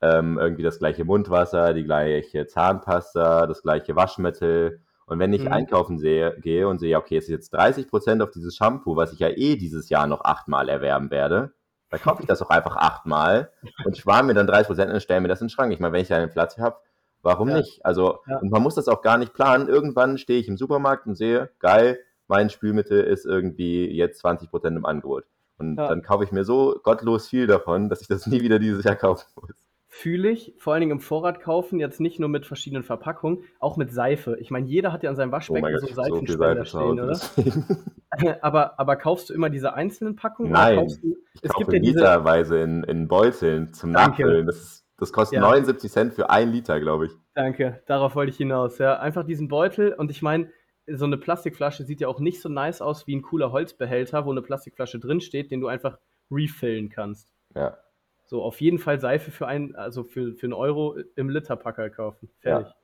[0.00, 4.82] ähm, irgendwie das gleiche Mundwasser, die gleiche Zahnpasta, das gleiche Waschmittel.
[5.06, 5.52] Und wenn ich Mhm.
[5.52, 9.20] einkaufen sehe, gehe und sehe, okay, es ist jetzt 30% auf dieses Shampoo, was ich
[9.20, 11.52] ja eh dieses Jahr noch achtmal erwerben werde,
[11.90, 13.52] dann kaufe ich das auch einfach achtmal
[13.84, 15.72] und spare mir dann 30% und stelle mir das in den Schrank.
[15.72, 16.76] Ich meine, wenn ich da einen Platz habe,
[17.22, 17.58] warum Ja.
[17.58, 17.84] nicht?
[17.86, 18.38] Also, Ja.
[18.38, 19.68] und man muss das auch gar nicht planen.
[19.68, 24.84] Irgendwann stehe ich im Supermarkt und sehe, geil, mein Spülmittel ist irgendwie jetzt 20% im
[24.84, 25.24] Angebot.
[25.58, 25.88] Und Ja.
[25.88, 28.96] dann kaufe ich mir so gottlos viel davon, dass ich das nie wieder dieses Jahr
[28.96, 29.50] kaufen muss.
[29.98, 33.78] Fühle ich, vor allen Dingen im Vorrat kaufen, jetzt nicht nur mit verschiedenen Verpackungen, auch
[33.78, 34.36] mit Seife.
[34.40, 37.24] Ich meine, jeder hat ja an seinem Oh Waschbecken Gott, so einen so Seifenspender Seife
[37.32, 38.38] zu stehen, oder?
[38.42, 40.52] aber, aber kaufst du immer diese einzelnen Packungen?
[40.52, 44.22] Nein, du, Ich es kaufe gibt ja diese, literweise in, in Beuteln zum Danke.
[44.22, 44.46] Nachfüllen.
[44.46, 45.40] Das, ist, das kostet Ja.
[45.40, 47.12] 79 Cent für ein Liter, glaube ich.
[47.32, 48.76] danke, darauf wollte ich hinaus.
[48.76, 50.50] Ja, einfach diesen Beutel und ich meine,
[50.86, 54.30] so eine Plastikflasche sieht ja auch nicht so nice aus wie ein cooler Holzbehälter, wo
[54.30, 55.98] eine Plastikflasche drin steht, den du einfach
[56.30, 57.32] refillen kannst.
[57.54, 57.78] Ja.
[58.26, 62.28] So, auf jeden Fall Seife für ein, also für, für einen Euro im Literpacker kaufen.
[62.40, 62.74] Fertig.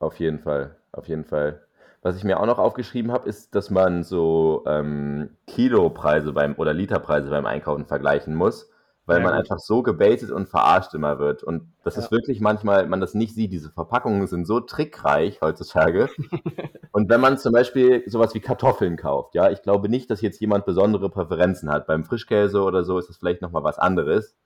[0.00, 1.66] Auf jeden Fall, auf jeden Fall.
[2.02, 6.72] Was ich mir auch noch aufgeschrieben habe, ist, dass man so ähm, Kilopreise beim oder
[6.72, 8.70] Literpreise beim Einkaufen vergleichen muss,
[9.06, 9.44] weil Sehr man gut.
[9.44, 11.42] einfach so gebaitet und verarscht immer wird.
[11.42, 12.02] Und das Ja.
[12.04, 16.08] ist wirklich manchmal, man das nicht sieht, diese Verpackungen sind so trickreich heutzutage.
[16.92, 20.40] und wenn man zum Beispiel sowas wie Kartoffeln kauft, ja, ich glaube nicht, dass jetzt
[20.40, 21.86] jemand besondere Präferenzen hat.
[21.86, 24.36] Beim Frischkäse oder so ist das vielleicht nochmal was anderes.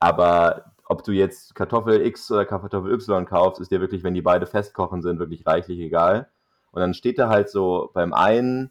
[0.00, 4.22] Aber ob du jetzt Kartoffel X oder Kartoffel Y kaufst, ist dir wirklich, wenn die
[4.22, 6.28] beide festkochen sind, wirklich reichlich egal.
[6.70, 8.70] Und dann steht da halt so beim einen,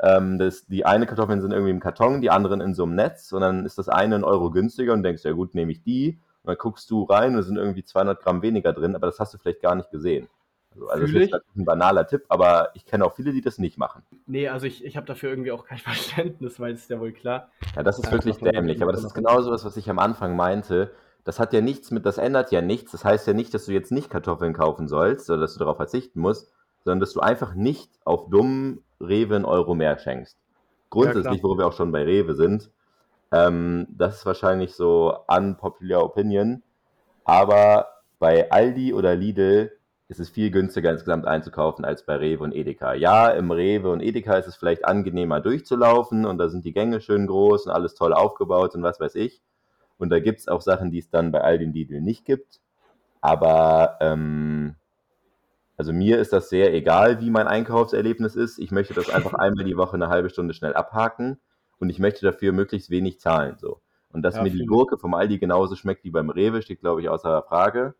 [0.00, 3.32] ähm, das, die eine Kartoffeln sind irgendwie im Karton, die anderen in so einem Netz
[3.32, 6.20] und dann ist das eine ein Euro günstiger und denkst, ja gut, nehme ich die.
[6.42, 9.18] Und dann guckst du rein und es sind irgendwie 200 Gramm weniger drin, aber das
[9.18, 10.28] hast du vielleicht gar nicht gesehen.
[10.88, 13.78] Also, das ist halt ein banaler Tipp, aber ich kenne auch viele, die das nicht
[13.78, 14.02] machen.
[14.26, 17.12] Nee, also ich, ich habe dafür irgendwie auch kein Verständnis, weil es ist ja wohl
[17.12, 17.50] klar.
[17.74, 19.98] Ja, das ist Ja, wirklich dämlich, aber das ist noch- genauso was, was ich am
[19.98, 20.92] Anfang meinte.
[21.24, 22.92] Das hat ja nichts mit, das ändert ja nichts.
[22.92, 25.76] Das heißt ja nicht, dass du jetzt nicht Kartoffeln kaufen sollst oder dass du darauf
[25.76, 26.52] verzichten musst,
[26.84, 30.36] sondern dass du einfach nicht auf dummen Rewe einen Euro mehr schenkst.
[30.88, 31.50] Grundsätzlich, klar.
[31.52, 32.70] wo wir auch schon bei Rewe sind,
[33.32, 36.62] ähm, das ist wahrscheinlich so unpopular opinion,
[37.24, 37.88] aber
[38.20, 39.72] bei Aldi oder Lidl
[40.08, 42.94] ist es viel günstiger insgesamt einzukaufen als bei Rewe und Edeka.
[42.94, 47.00] Ja, im Rewe und Edeka ist es vielleicht angenehmer durchzulaufen und da sind die Gänge
[47.00, 49.42] schön groß und alles toll aufgebaut und was weiß ich.
[49.98, 52.60] Und da gibt es auch Sachen, die es dann bei Aldi und Lidl nicht gibt.
[53.20, 54.76] Aber ähm,
[55.76, 58.58] also mir ist das sehr egal, wie mein Einkaufserlebnis ist.
[58.58, 61.40] Ich möchte das einfach einmal die Woche eine halbe Stunde schnell abhaken
[61.78, 63.56] und ich möchte dafür möglichst wenig zahlen.
[63.58, 63.80] So.
[64.10, 64.64] Und dass Ja, mir die.
[64.66, 67.94] Gurke vom Aldi genauso schmeckt wie beim Rewe, steht, glaube ich, außer Frage.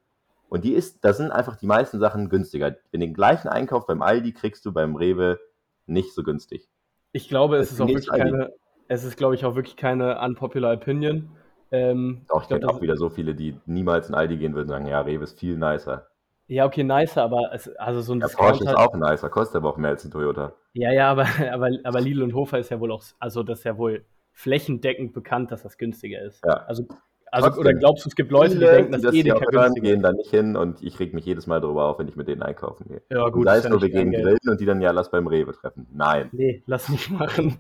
[0.48, 2.76] Und die ist, da sind einfach die meisten Sachen günstiger.
[2.92, 5.40] In den gleichen Einkauf beim Aldi kriegst du beim Rewe
[5.86, 6.68] nicht so günstig.
[7.12, 8.52] Ich glaube, es ist auch wirklich keine,
[8.88, 11.30] es ist, glaube ich, auch wirklich keine unpopular Opinion.
[11.72, 14.66] Ähm, auch ich, ich kenne auch wieder so viele, die niemals in Aldi gehen würden
[14.66, 16.06] und sagen, ja, Rewe ist viel nicer.
[16.48, 19.70] Ja, okay, nicer, aber es, also so ein ja, Porsche ist auch nicer, kostet aber
[19.70, 20.52] auch mehr als ein Toyota.
[20.74, 23.64] Ja, ja, aber, aber, aber Lidl und Hofer ist ja wohl auch, also das ist
[23.64, 26.44] ja wohl flächendeckend bekannt, dass das günstiger ist.
[26.44, 26.64] Ja.
[26.66, 26.86] Also,
[27.32, 30.12] also oder glaubst du, es gibt Leute, die denken, dass die Edeka günstiger gehen da
[30.12, 32.86] nicht hin und ich reg mich jedes Mal darüber auf, wenn ich mit denen einkaufen
[32.88, 33.02] gehe.
[33.10, 33.44] Ja, gut.
[33.46, 35.86] Sei es nur, wir gehen grillen und die dann ja lass beim Rewe treffen.
[35.92, 36.28] Nein.
[36.32, 37.58] Nee, lass nicht machen.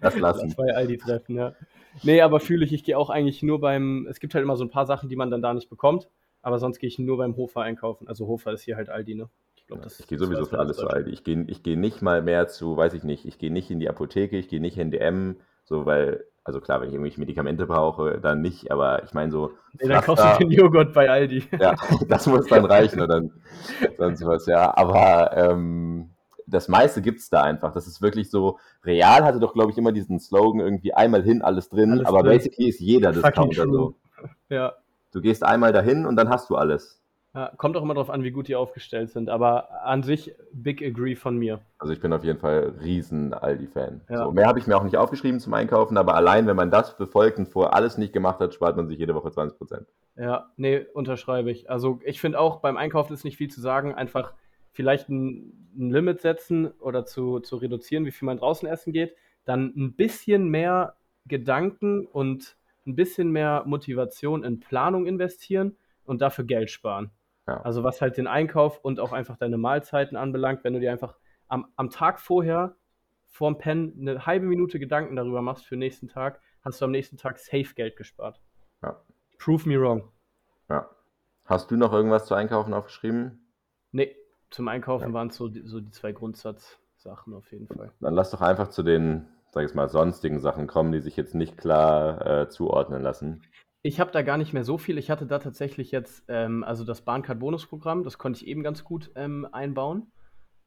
[0.00, 0.46] Lass lassen.
[0.46, 1.54] lass bei Aldi treffen, ja.
[2.02, 4.64] Nee, aber fühle ich, ich gehe auch eigentlich nur beim, es gibt halt immer so
[4.64, 6.08] ein paar Sachen, die man dann da nicht bekommt,
[6.40, 8.08] aber sonst gehe ich nur beim Hofer einkaufen.
[8.08, 9.28] Also Hofer ist hier halt Aldi, ne?
[9.56, 11.10] Ich, glaub, das, ich gehe sowieso für alles zu Aldi.
[11.10, 13.78] Ich gehe ich geh nicht mal mehr zu, weiß ich nicht, ich gehe nicht in
[13.78, 17.66] die Apotheke, ich gehe nicht in DM, so, weil, also klar, wenn ich irgendwelche Medikamente
[17.66, 19.52] brauche, dann nicht, aber ich meine so.
[19.80, 21.44] Nee, dann kaufst du den Joghurt bei Aldi.
[21.58, 21.76] Ja,
[22.08, 23.32] das muss dann reichen oder dann
[23.96, 24.76] sonst was, ja.
[24.76, 26.10] Aber ähm,
[26.46, 27.72] das meiste gibt es da einfach.
[27.72, 28.58] Das ist wirklich so.
[28.84, 32.22] Real hatte doch, glaube ich, immer diesen Slogan irgendwie einmal hin, alles drin, alles aber
[32.22, 32.38] drin.
[32.38, 33.94] basically ist jeder Discounter so.
[34.48, 34.72] Ja.
[35.12, 37.01] Du gehst einmal dahin und dann hast du alles.
[37.34, 40.82] Ja, kommt auch immer darauf an, wie gut die aufgestellt sind, aber an sich Big
[40.82, 41.60] Agree von mir.
[41.78, 44.02] Also ich bin auf jeden Fall riesen Aldi-Fan.
[44.10, 44.24] Ja.
[44.24, 46.94] So, mehr habe ich mir auch nicht aufgeschrieben zum Einkaufen, aber allein, wenn man das
[46.98, 49.86] befolgt und vorher alles nicht gemacht hat, spart man sich jede Woche 20 Prozent.
[50.16, 51.70] Ja, nee, unterschreibe ich.
[51.70, 54.34] Also ich finde auch, beim Einkaufen ist nicht viel zu sagen, einfach
[54.72, 59.14] vielleicht ein, ein Limit setzen oder zu, zu reduzieren, wie viel man draußen essen geht,
[59.46, 62.56] dann ein bisschen mehr Gedanken und
[62.86, 67.10] ein bisschen mehr Motivation in Planung investieren und dafür Geld sparen.
[67.46, 67.60] Ja.
[67.62, 71.16] Also was halt den Einkauf und auch einfach deine Mahlzeiten anbelangt, wenn du dir einfach
[71.48, 72.76] am, am Tag vorher
[73.26, 76.90] vorm Pen eine halbe Minute Gedanken darüber machst für den nächsten Tag, hast du am
[76.90, 78.40] nächsten Tag safe Geld gespart.
[78.82, 79.00] Ja.
[79.38, 80.10] Prove me wrong.
[80.68, 80.88] Ja.
[81.44, 83.52] Hast du noch irgendwas zu einkaufen aufgeschrieben?
[83.90, 84.16] Nee,
[84.50, 85.12] zum Einkaufen ja.
[85.12, 87.92] waren es so, so die zwei Grundsatzsachen auf jeden Fall.
[88.00, 91.34] Dann lass doch einfach zu den, sag ich mal, sonstigen Sachen kommen, die sich jetzt
[91.34, 93.42] nicht klar äh, zuordnen lassen.
[93.82, 94.96] Ich habe da gar nicht mehr so viel.
[94.96, 99.10] Ich hatte da tatsächlich jetzt, ähm, also das Bahncard-Bonusprogramm, das konnte ich eben ganz gut
[99.16, 100.12] ähm, einbauen.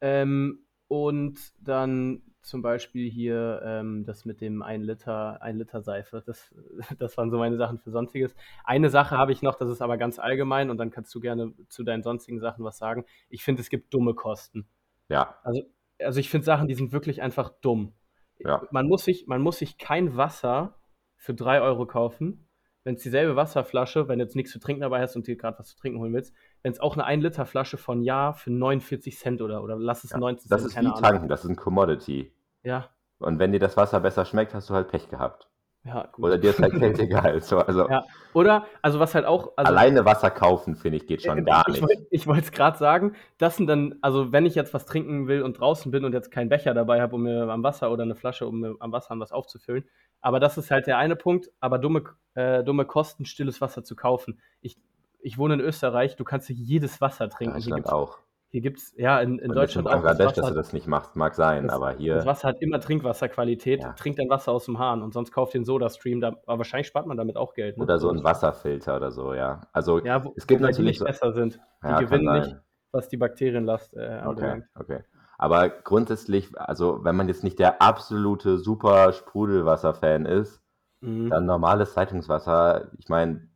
[0.02, 6.24] Ähm, und dann zum Beispiel hier ähm, das mit dem 1 Liter, 1 Liter Seife.
[6.26, 6.54] Das,
[7.00, 8.36] das waren so meine Sachen für Sonstiges.
[8.66, 11.54] Eine Sache habe ich noch, das ist aber ganz allgemein und dann kannst du gerne
[11.70, 13.06] zu deinen sonstigen Sachen was sagen.
[13.30, 14.68] Ich finde, es gibt dumme Kosten.
[15.08, 15.40] Ja.
[15.44, 15.64] Also,
[16.00, 17.94] also ich finde Sachen, die sind wirklich einfach dumm.
[18.40, 18.62] Ja.
[18.72, 20.76] Man, muss sich, man muss sich kein Wasser
[21.16, 22.46] für 3 Euro kaufen
[22.86, 25.60] wenn es dieselbe Wasserflasche, wenn du jetzt nichts zu trinken dabei hast und dir gerade
[25.60, 28.52] was zu trinken holen willst, wenn es auch eine 1 Liter Flasche von Ja für
[28.52, 30.66] 49 Cent oder, oder lass es ja, 19 das Cent.
[30.66, 31.02] Das ist wie Ahnung.
[31.02, 32.32] tanken, das ist ein Commodity.
[32.64, 32.90] Ja.
[33.18, 35.50] Und wenn dir das Wasser besser schmeckt, hast du halt Pech gehabt.
[35.84, 36.26] Ja, gut.
[36.26, 37.42] Oder dir ist halt Geld egal.
[37.42, 38.04] So, also ja.
[38.34, 39.54] Oder, also was halt auch.
[39.56, 42.02] Also, alleine Wasser kaufen, finde ich, geht schon äh, gar ich, nicht.
[42.10, 45.44] Ich wollte es gerade sagen, das sind dann, also wenn ich jetzt was trinken will
[45.44, 48.16] und draußen bin und jetzt keinen Becher dabei habe, um mir am Wasser oder eine
[48.16, 49.86] Flasche, um mir am Wasser was aufzufüllen.
[50.22, 51.52] Aber das ist halt der eine Punkt.
[51.60, 52.04] Aber dumme,
[52.34, 54.40] äh, dumme Kosten, stilles Wasser zu kaufen.
[54.62, 54.78] Ich,
[55.20, 57.56] ich wohne in Österreich, du kannst jedes Wasser trinken.
[57.56, 58.20] Deutschland auch.
[58.56, 59.92] Hier gibt es, ja, in, in Deutschland auch.
[59.92, 62.16] Bangladesch, das dass du das nicht machst, mag sein, das, aber hier.
[62.16, 63.82] Das Wasser hat immer Trinkwasserqualität.
[63.82, 63.92] Ja.
[63.94, 66.22] Trink dein Wasser aus dem Hahn und sonst kauft den Soda-Stream.
[66.22, 67.78] Da, aber wahrscheinlich spart man damit auch Geld.
[67.78, 67.84] Ne?
[67.84, 69.60] Oder so ein Wasserfilter oder so, ja.
[69.74, 70.78] Also, ja, wo, es gibt natürlich.
[70.78, 71.60] Die nicht so, besser sind.
[71.84, 72.56] Die ja, gewinnen nicht,
[72.94, 75.00] was die Bakterienlast äh, Okay, okay.
[75.38, 80.62] Aber grundsätzlich, also, wenn man jetzt nicht der absolute super Sprudelwasser-Fan ist,
[81.02, 81.30] mhm.
[81.30, 83.48] dann normales Leitungswasser, ich meine,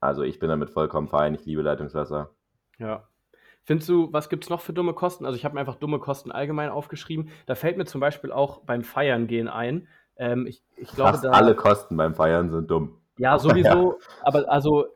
[0.00, 2.30] also ich bin damit vollkommen fein, ich liebe Leitungswasser.
[2.78, 3.04] Ja,
[3.70, 5.24] Findest du, was gibt es noch für dumme Kosten?
[5.24, 7.28] Also ich habe mir einfach dumme Kosten allgemein aufgeschrieben.
[7.46, 9.86] Da fällt mir zum Beispiel auch beim Feiern gehen ein.
[10.16, 13.00] Ähm, ich, ich glaube, Fast da, alle Kosten beim Feiern sind dumm.
[13.18, 13.92] Ja, sowieso.
[14.00, 14.06] ja.
[14.22, 14.86] Aber also,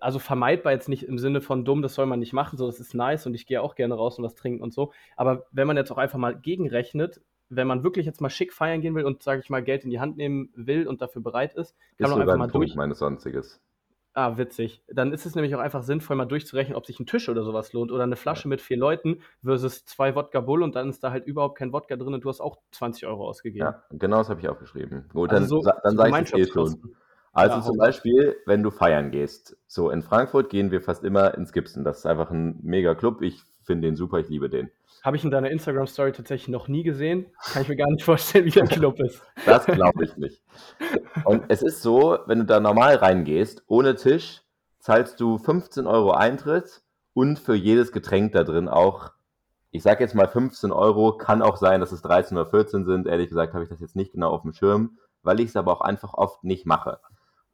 [0.00, 2.80] also vermeidbar jetzt nicht im Sinne von dumm, das soll man nicht machen, so das
[2.80, 4.92] ist nice und ich gehe auch gerne raus und was trinken und so.
[5.16, 8.80] Aber wenn man jetzt auch einfach mal gegenrechnet, wenn man wirklich jetzt mal schick feiern
[8.80, 11.54] gehen will und, sage ich mal, Geld in die Hand nehmen will und dafür bereit
[11.54, 12.76] ist, kann man einfach mal Punkt durch.
[12.76, 13.60] meines Sonstiges.
[14.16, 14.80] Ah, witzig.
[14.86, 17.72] Dann ist es nämlich auch einfach sinnvoll, mal durchzurechnen, ob sich ein Tisch oder sowas
[17.72, 18.50] lohnt oder eine Flasche ja.
[18.50, 21.96] mit vier Leuten versus zwei Wodka Bull und dann ist da halt überhaupt kein Wodka
[21.96, 23.66] drin und du hast auch 20 Euro ausgegeben.
[23.66, 25.08] Ja, genau das habe ich aufgeschrieben.
[25.12, 26.94] Gut, also dann, so, dann sage ich es schon.
[27.34, 29.56] Also ja, zum Beispiel, wenn du feiern gehst.
[29.66, 31.82] So, in Frankfurt gehen wir fast immer ins Gibson.
[31.82, 33.22] Das ist einfach ein mega Club.
[33.22, 34.70] Ich finde den super, ich liebe den.
[35.02, 37.26] Habe ich in deiner Instagram-Story tatsächlich noch nie gesehen.
[37.52, 39.20] Kann ich mir gar nicht vorstellen, wie der Club ist.
[39.44, 40.42] Das glaube ich nicht.
[41.24, 44.42] Und es ist so, wenn du da normal reingehst, ohne Tisch,
[44.78, 46.82] zahlst du 15 Euro Eintritt
[47.14, 49.10] und für jedes Getränk da drin auch,
[49.72, 53.08] ich sage jetzt mal 15 Euro, kann auch sein, dass es 13 oder 14 sind.
[53.08, 55.72] Ehrlich gesagt habe ich das jetzt nicht genau auf dem Schirm, weil ich es aber
[55.72, 57.00] auch einfach oft nicht mache.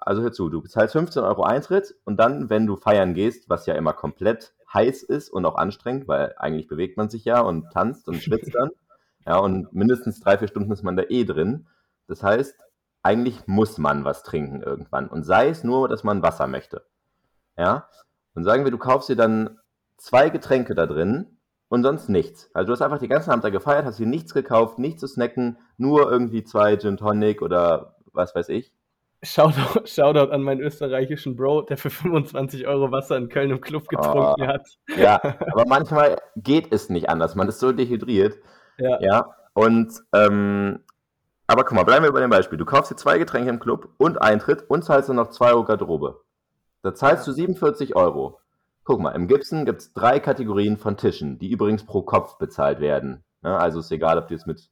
[0.01, 3.67] Also hör zu, du bezahlst 15 Euro Eintritt und dann, wenn du feiern gehst, was
[3.67, 7.71] ja immer komplett heiß ist und auch anstrengend, weil eigentlich bewegt man sich ja und
[7.73, 8.71] tanzt und schwitzt dann.
[9.27, 11.67] Ja, und mindestens drei, vier Stunden ist man da eh drin.
[12.09, 12.59] Das heißt,
[13.03, 15.09] eigentlich muss man was trinken irgendwann.
[15.09, 16.87] Und sei es nur, dass man Wasser möchte.
[17.57, 17.87] Ja.
[18.35, 19.59] Und sagen wir, du kaufst dir dann
[19.99, 21.39] zwei Getränke da drin
[21.69, 22.51] und sonst nichts.
[22.55, 25.07] Also du hast einfach die ganze Abend da gefeiert, hast dir nichts gekauft, nichts zu
[25.07, 28.73] snacken, nur irgendwie zwei Gin Tonic oder was weiß ich.
[29.23, 33.87] Shoutout, Shoutout an meinen österreichischen Bro, der für 25 Euro Wasser in Köln im Club
[33.89, 34.67] getrunken oh, hat.
[34.97, 35.21] Ja,
[35.53, 37.35] aber manchmal geht es nicht anders.
[37.35, 38.39] Man ist so dehydriert.
[38.79, 39.01] Ja.
[39.01, 39.35] ja.
[39.53, 40.81] Und, ähm,
[41.47, 42.57] aber guck mal, bleiben wir bei dem Beispiel.
[42.57, 45.65] Du kaufst dir zwei Getränke im Club und Eintritt und zahlst dann noch 2 Euro
[45.65, 46.23] Garderobe.
[46.83, 48.41] Da zahlst du 47 Euro.
[48.85, 52.81] Guck mal, im Gibson gibt es drei Kategorien von Tischen, die übrigens pro Kopf bezahlt
[52.81, 53.23] werden.
[53.43, 54.71] Ja, also ist egal, ob du jetzt mit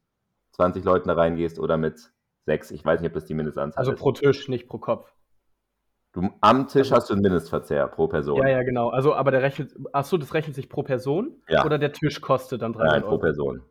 [0.52, 2.10] 20 Leuten da reingehst oder mit
[2.48, 2.70] sechs.
[2.70, 4.00] Ich weiß nicht, ob das die Mindestanzahl also ist.
[4.00, 5.12] Also pro Tisch, nicht pro Kopf.
[6.12, 8.38] Du, am Tisch also, hast du einen Mindestverzehr pro Person.
[8.38, 8.88] Ja, ja, genau.
[8.88, 11.42] Also, aber der rechnet, achso, das rechnet sich pro Person?
[11.48, 11.64] Ja.
[11.64, 13.62] Oder der Tisch kostet dann 300 Nein, pro Person.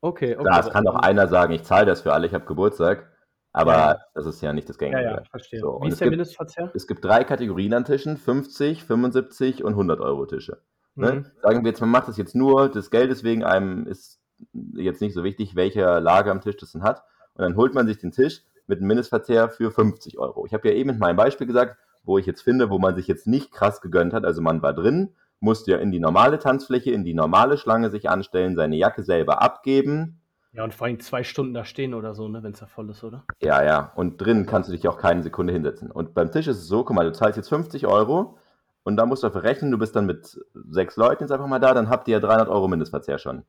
[0.00, 0.44] Okay, okay.
[0.44, 3.10] Klar, es kann doch einer sagen, ich zahle das für alle, ich habe Geburtstag.
[3.52, 3.98] Aber ja.
[4.14, 5.02] das ist ja nicht das Gängige.
[5.02, 5.58] Ja, ja, verstehe.
[5.58, 6.70] So, Wie ist der gibt, Mindestverzehr?
[6.72, 10.62] Es gibt drei Kategorien an Tischen, 50, 75 und 100 Euro Tische.
[10.94, 11.12] Ne?
[11.12, 11.26] Mhm.
[11.42, 14.20] Sagen wir jetzt, man macht das jetzt nur des Geldes wegen einem, ist
[14.74, 17.02] jetzt nicht so wichtig, welcher Lage am Tisch das denn hat.
[17.40, 20.44] Und dann holt man sich den Tisch mit einem Mindestverzehr für 50 Euro.
[20.44, 23.06] Ich habe ja eben mit meinem Beispiel gesagt, wo ich jetzt finde, wo man sich
[23.06, 24.26] jetzt nicht krass gegönnt hat.
[24.26, 28.10] Also man war drin, musste ja in die normale Tanzfläche, in die normale Schlange sich
[28.10, 30.20] anstellen, seine Jacke selber abgeben.
[30.52, 32.90] Ja, und vor allem zwei Stunden da stehen oder so, ne, wenn es da voll
[32.90, 33.24] ist, oder?
[33.40, 33.90] Ja, ja.
[33.94, 35.90] Und drin kannst du dich auch keine Sekunde hinsetzen.
[35.90, 38.36] Und beim Tisch ist es so, guck mal, du zahlst jetzt 50 Euro
[38.82, 40.38] und da musst du dafür rechnen, du bist dann mit
[40.68, 43.44] sechs Leuten jetzt einfach mal da, dann habt ihr ja 300 Euro Mindestverzehr schon.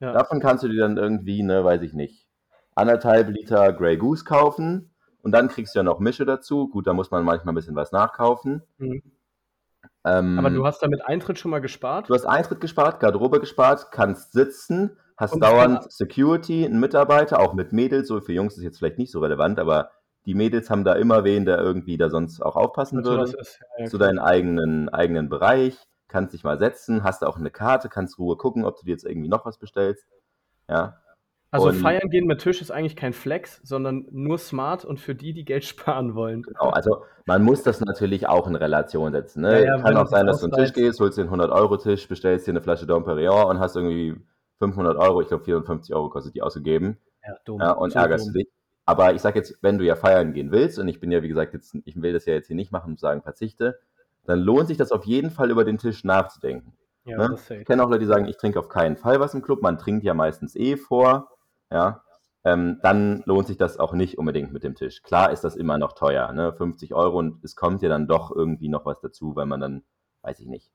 [0.00, 0.12] Ja.
[0.12, 2.27] Davon kannst du dir dann irgendwie, ne, weiß ich nicht,
[2.78, 4.90] anderthalb Liter Grey Goose kaufen
[5.22, 6.68] und dann kriegst du ja noch Mische dazu.
[6.68, 8.62] Gut, da muss man manchmal ein bisschen was nachkaufen.
[8.78, 9.02] Mhm.
[10.04, 12.08] Ähm, Aber du hast damit Eintritt schon mal gespart?
[12.08, 17.54] Du hast Eintritt gespart, Garderobe gespart, kannst sitzen, hast und dauernd Security, einen Mitarbeiter, auch
[17.54, 18.08] mit Mädels.
[18.08, 19.90] So für Jungs ist jetzt vielleicht nicht so relevant, aber
[20.24, 23.24] die Mädels haben da immer wen, der irgendwie da sonst auch aufpassen würde.
[23.24, 25.76] Ist, ja, ja, zu deinem eigenen, eigenen Bereich,
[26.06, 29.04] kannst dich mal setzen, hast auch eine Karte, kannst Ruhe gucken, ob du dir jetzt
[29.04, 30.06] irgendwie noch was bestellst.
[30.68, 30.98] Ja.
[31.50, 35.14] Also und, feiern gehen mit Tisch ist eigentlich kein Flex, sondern nur smart und für
[35.14, 36.42] die, die Geld sparen wollen.
[36.42, 39.42] Genau, also man muss das natürlich auch in Relation setzen.
[39.42, 39.64] Ne?
[39.64, 42.46] Ja, ja, Kann auch sein, dass du einen Tisch gehst, holst dir einen 100-Euro-Tisch, bestellst
[42.46, 44.14] dir eine Flasche Dom Perignon und hast irgendwie
[44.58, 46.98] 500 Euro, ich glaube 54 Euro kostet die ausgegeben.
[47.26, 47.60] Ja, dumm.
[47.60, 48.48] Ja, und ärgerst dich.
[48.84, 51.28] Aber ich sage jetzt, wenn du ja feiern gehen willst, und ich bin ja, wie
[51.28, 53.78] gesagt, jetzt, ich will das ja jetzt hier nicht machen und sagen, verzichte,
[54.24, 56.72] dann lohnt sich das auf jeden Fall über den Tisch nachzudenken.
[57.04, 57.36] Ja, ne?
[57.50, 59.62] Ich kenne auch Leute, die sagen, ich trinke auf keinen Fall was im Club.
[59.62, 61.30] Man trinkt ja meistens eh vor
[61.70, 62.02] ja,
[62.44, 65.02] ähm, dann lohnt sich das auch nicht unbedingt mit dem Tisch.
[65.02, 66.52] Klar ist das immer noch teuer, ne?
[66.52, 69.84] 50 Euro und es kommt ja dann doch irgendwie noch was dazu, weil man dann,
[70.22, 70.70] weiß ich nicht,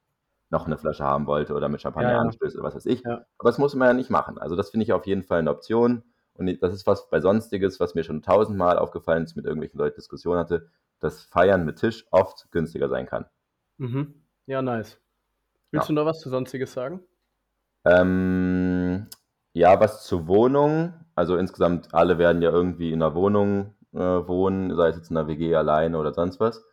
[0.49, 2.21] noch eine Flasche haben wollte oder mit Champagner ja, ja.
[2.21, 3.01] anstößt oder was weiß ich.
[3.03, 3.25] Ja.
[3.37, 4.37] Aber das muss man ja nicht machen.
[4.37, 6.03] Also das finde ich auf jeden Fall eine Option.
[6.35, 9.95] Und das ist was bei Sonstiges, was mir schon tausendmal aufgefallen ist, mit irgendwelchen Leuten
[9.95, 10.69] Diskussionen hatte,
[10.99, 13.25] dass Feiern mit Tisch oft günstiger sein kann.
[13.77, 14.23] Mhm.
[14.45, 14.99] Ja, nice.
[15.71, 17.01] Willst du noch was zu Sonstiges sagen?
[17.85, 18.82] Ähm,
[19.53, 20.93] ja, was zur Wohnung.
[21.15, 25.17] Also insgesamt alle werden ja irgendwie in einer Wohnung äh, wohnen, sei es jetzt in
[25.17, 26.65] einer WG alleine oder sonst was.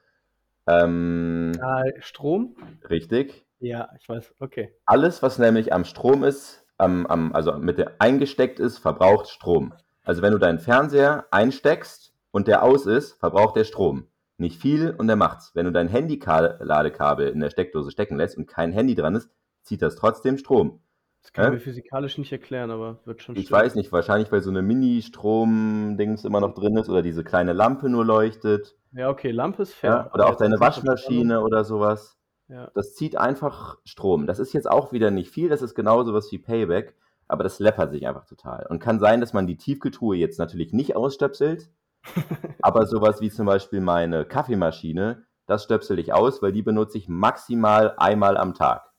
[0.66, 2.56] Ähm, äh, Strom?
[2.88, 3.44] Richtig.
[3.60, 4.74] Ja, ich weiß, okay.
[4.86, 9.74] Alles, was nämlich am Strom ist, am, am, also mit der eingesteckt ist, verbraucht Strom.
[10.02, 14.06] Also wenn du deinen Fernseher einsteckst und der aus ist, verbraucht der Strom.
[14.38, 15.54] Nicht viel und der macht's.
[15.54, 19.28] Wenn du dein Handy-Ladekabel in der Steckdose stecken lässt und kein Handy dran ist,
[19.62, 20.80] zieht das trotzdem Strom.
[21.22, 23.60] Das kann ich mir physikalisch nicht erklären, aber wird schon Ich stimmen.
[23.60, 27.88] weiß nicht, wahrscheinlich weil so eine Mini-Strom-Dings immer noch drin ist oder diese kleine Lampe
[27.88, 28.74] nur leuchtet.
[28.92, 29.90] Ja, okay, Lampe ist fair.
[29.90, 32.16] Ja, oder auch deine Waschmaschine oder sowas.
[32.48, 32.70] Ja.
[32.74, 34.26] Das zieht einfach Strom.
[34.26, 36.96] Das ist jetzt auch wieder nicht viel, das ist genau sowas wie Payback,
[37.28, 38.66] aber das läppert sich einfach total.
[38.68, 41.70] Und kann sein, dass man die Tiefkühltruhe jetzt natürlich nicht ausstöpselt,
[42.62, 47.08] aber sowas wie zum Beispiel meine Kaffeemaschine, das stöpsel ich aus, weil die benutze ich
[47.08, 48.89] maximal einmal am Tag.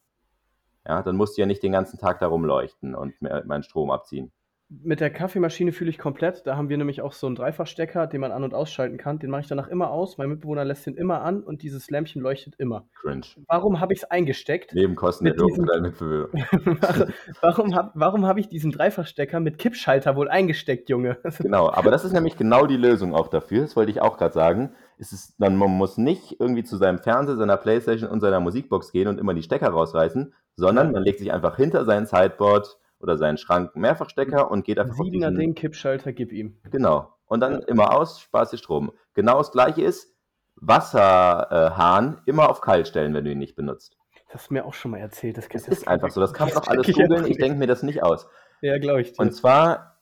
[0.87, 4.31] Ja, dann musst du ja nicht den ganzen Tag darum leuchten und meinen Strom abziehen.
[4.73, 6.47] Mit der Kaffeemaschine fühle ich komplett.
[6.47, 9.19] Da haben wir nämlich auch so einen Dreifachstecker, den man an- und ausschalten kann.
[9.19, 10.17] Den mache ich danach immer aus.
[10.17, 12.87] Mein Mitbewohner lässt den immer an und dieses Lämpchen leuchtet immer.
[13.01, 13.25] Cringe.
[13.47, 14.73] Warum habe ich es eingesteckt?
[14.73, 16.29] Nebenkostenerhöhung für deinen Mitbewohner.
[17.41, 21.17] warum habe warum hab ich diesen Dreifachstecker mit Kippschalter wohl eingesteckt, Junge?
[21.39, 23.63] genau, aber das ist nämlich genau die Lösung auch dafür.
[23.63, 24.71] Das wollte ich auch gerade sagen.
[24.97, 29.09] Es ist, man muss nicht irgendwie zu seinem Fernseher, seiner Playstation und seiner Musikbox gehen
[29.09, 33.37] und immer die Stecker rausreißen, sondern man legt sich einfach hinter sein Sideboard oder seinen
[33.37, 36.57] Schrank Mehrfachstecker und geht einfach Siebener auf diesen, Ding, Kippschalter, gib ihm.
[36.69, 37.13] Genau.
[37.25, 37.67] Und dann ja.
[37.67, 38.91] immer aus, Spaß dir Strom.
[39.13, 40.13] Genau das gleiche ist,
[40.55, 43.97] Wasserhahn immer auf kalt stellen, wenn du ihn nicht benutzt.
[44.31, 45.37] Das hast du mir auch schon mal erzählt.
[45.37, 46.21] Das, das ist einfach so.
[46.21, 47.25] Das kann man doch alles googeln.
[47.25, 48.27] Ich denke mir das nicht aus.
[48.61, 49.13] Ja, glaube ich.
[49.13, 49.19] Dir.
[49.19, 49.99] Und zwar,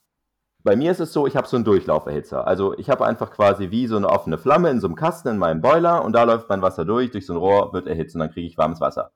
[0.64, 2.46] bei mir ist es so, ich habe so einen Durchlauferhitzer.
[2.46, 5.38] Also ich habe einfach quasi wie so eine offene Flamme in so einem Kasten in
[5.38, 8.20] meinem Boiler und da läuft mein Wasser durch, durch so ein Rohr wird erhitzt und
[8.20, 9.12] dann kriege ich warmes Wasser.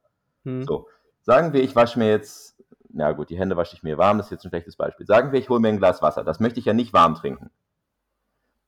[0.45, 0.63] Hm.
[0.63, 0.87] So,
[1.23, 2.55] sagen wir, ich wasche mir jetzt,
[2.89, 5.05] na gut, die Hände wasche ich mir warm, das ist jetzt ein schlechtes Beispiel.
[5.05, 6.23] Sagen wir, ich hole mir ein Glas Wasser.
[6.23, 7.49] Das möchte ich ja nicht warm trinken.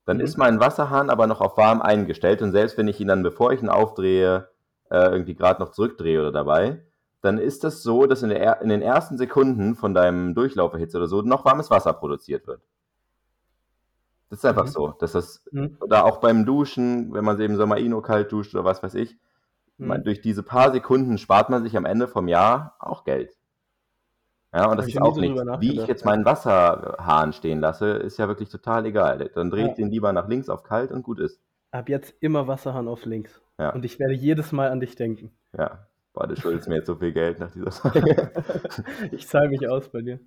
[0.05, 0.23] Dann mhm.
[0.23, 3.51] ist mein Wasserhahn aber noch auf warm eingestellt und selbst wenn ich ihn dann, bevor
[3.51, 4.49] ich ihn aufdrehe,
[4.89, 6.81] äh, irgendwie gerade noch zurückdrehe oder dabei,
[7.21, 11.07] dann ist das so, dass in, der, in den ersten Sekunden von deinem Durchlauferhitze oder
[11.07, 12.61] so noch warmes Wasser produziert wird.
[14.29, 14.69] Das ist einfach mhm.
[14.69, 14.89] so.
[14.99, 15.77] Dass das, mhm.
[15.79, 19.17] Oder auch beim Duschen, wenn man eben Sommer Ino kalt duscht oder was weiß ich,
[19.77, 19.87] mhm.
[19.87, 23.35] man, durch diese paar Sekunden spart man sich am Ende vom Jahr auch Geld.
[24.53, 25.41] Ja, und das ist auch nichts.
[25.59, 29.29] Wie ich jetzt meinen Wasserhahn stehen lasse, ist ja wirklich total egal.
[29.35, 29.75] Dann drehe ich ja.
[29.75, 31.41] den lieber nach links auf kalt und gut ist.
[31.71, 33.41] Ab jetzt immer Wasserhahn auf links.
[33.59, 33.71] Ja.
[33.71, 35.31] Und ich werde jedes Mal an dich denken.
[35.57, 35.87] Ja.
[36.13, 38.31] Boah, du schuldest mir jetzt so viel Geld nach dieser Frage.
[39.11, 40.19] ich zahle mich aus bei dir.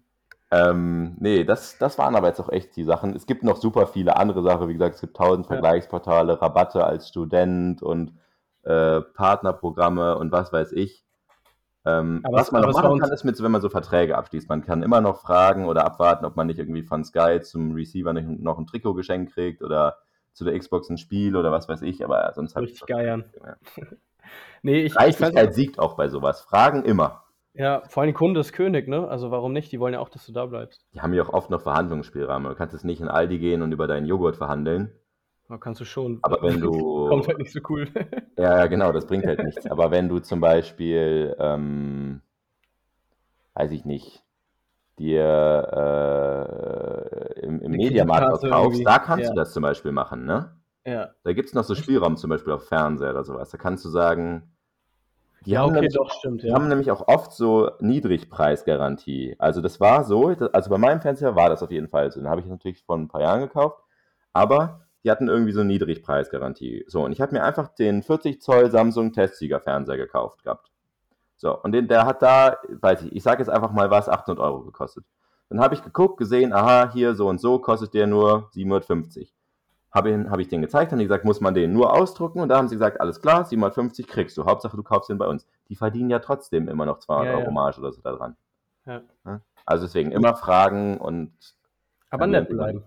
[0.51, 3.15] Ähm, nee, das, das waren aber jetzt auch echt die Sachen.
[3.17, 4.69] Es gibt noch super viele andere Sachen.
[4.69, 5.47] Wie gesagt, es gibt tausend.
[5.47, 8.13] Vergleichsportale, Rabatte als Student und
[8.63, 11.05] äh, Partnerprogramme und was weiß ich.
[11.85, 14.49] Ähm, was man noch machen kann, ist mit, wenn man so Verträge abschließt.
[14.49, 18.13] Man kann immer noch fragen oder abwarten, ob man nicht irgendwie von Sky zum Receiver
[18.13, 19.99] noch ein Trikot geschenkt kriegt oder
[20.35, 22.73] zu der Xbox ein Spiel oder was weiß ich, aber sonst habe ich.
[22.73, 23.25] Richtig geiern.
[24.63, 24.95] nee, ich.
[24.95, 26.43] Dreistigkeit siegt auch bei sowas.
[26.43, 27.25] Fragen immer.
[27.55, 29.09] Ja, vor allem Kunde ist König, ne?
[29.09, 29.73] Also warum nicht?
[29.73, 30.87] Die wollen ja auch, dass du da bleibst.
[30.95, 32.45] Die haben ja auch oft noch Verhandlungsspielraum.
[32.45, 34.93] Du kannst jetzt nicht in Aldi gehen und über deinen Joghurt verhandeln.
[35.49, 36.19] Da kannst du schon.
[36.23, 37.09] Aber wenn du.
[37.09, 37.89] Kommt halt nicht so cool.
[38.37, 39.67] ja, genau, das bringt halt nichts.
[39.71, 42.21] Aber wenn du zum Beispiel, ähm,
[43.55, 44.23] weiß ich nicht,
[44.99, 45.25] dir
[47.37, 49.31] äh, im, im Mediamarkt was kaufst, da kannst ja.
[49.31, 50.57] du das zum Beispiel machen, ne?
[50.85, 51.11] Ja.
[51.23, 53.51] Da gibt es noch so Spielraum, zum Beispiel auf Fernseher oder sowas.
[53.51, 54.55] Da kannst du sagen,
[55.45, 56.55] die ja, haben okay, doch, stimmt, ja.
[56.55, 59.37] haben nämlich auch oft so Niedrigpreisgarantie.
[59.39, 62.21] Also das war so, also bei meinem Fernseher war das auf jeden Fall so.
[62.21, 63.83] Den habe ich natürlich vor ein paar Jahren gekauft,
[64.33, 66.85] aber die hatten irgendwie so Niedrigpreisgarantie.
[66.87, 70.71] So, und ich habe mir einfach den 40 Zoll Samsung Testsieger Fernseher gekauft gehabt.
[71.39, 74.39] So, und den, der hat da, weiß ich, ich sage jetzt einfach mal was, 800
[74.45, 75.07] Euro gekostet.
[75.49, 79.33] Dann habe ich geguckt, gesehen, aha, hier so und so kostet der nur 750.
[79.91, 82.59] Habe hab ich den gezeigt, haben die gesagt, muss man den nur ausdrucken und da
[82.59, 84.45] haben sie gesagt, alles klar, 750 kriegst du.
[84.45, 85.47] Hauptsache, du kaufst den bei uns.
[85.71, 88.37] Die verdienen ja trotzdem immer noch 200 ja, Euro Marge oder so da dran.
[88.85, 89.01] Ja.
[89.65, 91.33] Also deswegen immer fragen und.
[92.11, 92.85] Aber nett bleiben.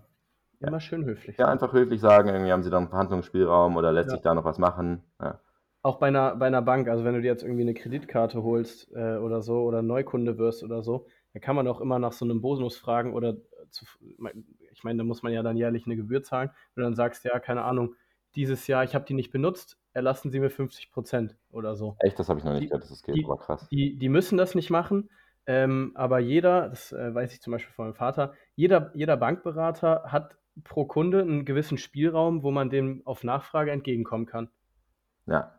[0.68, 1.36] Immer schön höflich.
[1.38, 4.44] Ja, einfach höflich sagen, irgendwie haben sie da einen Verhandlungsspielraum oder lässt sich da noch
[4.44, 5.02] was machen.
[5.20, 5.40] Ja.
[5.82, 8.92] Auch bei einer, bei einer Bank, also wenn du dir jetzt irgendwie eine Kreditkarte holst
[8.94, 12.24] äh, oder so oder Neukunde wirst oder so, da kann man auch immer nach so
[12.24, 13.36] einem Bonus fragen oder
[13.70, 17.24] zu, ich meine, da muss man ja dann jährlich eine Gebühr zahlen und dann sagst
[17.24, 17.94] du ja, keine Ahnung,
[18.34, 21.96] dieses Jahr, ich habe die nicht benutzt, erlassen Sie mir 50 Prozent oder so.
[21.98, 23.68] Echt, das habe ich noch nicht die, gehört, das ist die, krass.
[23.70, 25.10] Die, die müssen das nicht machen,
[25.46, 30.04] ähm, aber jeder, das äh, weiß ich zum Beispiel von meinem Vater, jeder, jeder Bankberater
[30.06, 34.48] hat pro Kunde einen gewissen Spielraum, wo man dem auf Nachfrage entgegenkommen kann.
[35.26, 35.52] Ja.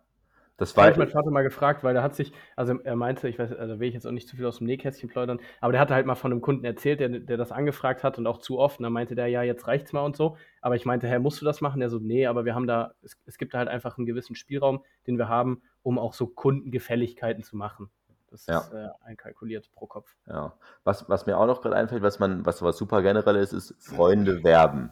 [0.57, 3.39] Das war ich mein Vater mal gefragt, weil er hat sich, also er meinte, ich
[3.39, 5.81] weiß, also will ich jetzt auch nicht zu viel aus dem Nähkästchen plaudern, aber der
[5.81, 8.59] hatte halt mal von einem Kunden erzählt, der, der das angefragt hat und auch zu
[8.59, 8.79] oft.
[8.79, 10.37] Und dann meinte der, ja, jetzt reicht's mal und so.
[10.61, 11.79] Aber ich meinte, Herr, musst du das machen?
[11.79, 14.35] Der so, nee, aber wir haben da, es, es gibt da halt einfach einen gewissen
[14.35, 17.89] Spielraum, den wir haben, um auch so Kundengefälligkeiten zu machen.
[18.34, 18.59] Das ja.
[18.59, 20.15] ist äh, einkalkuliert pro Kopf.
[20.27, 20.53] Ja.
[20.84, 23.75] Was, was mir auch noch gerade einfällt, was man, was, was super generell ist, ist
[23.79, 24.91] Freunde werben.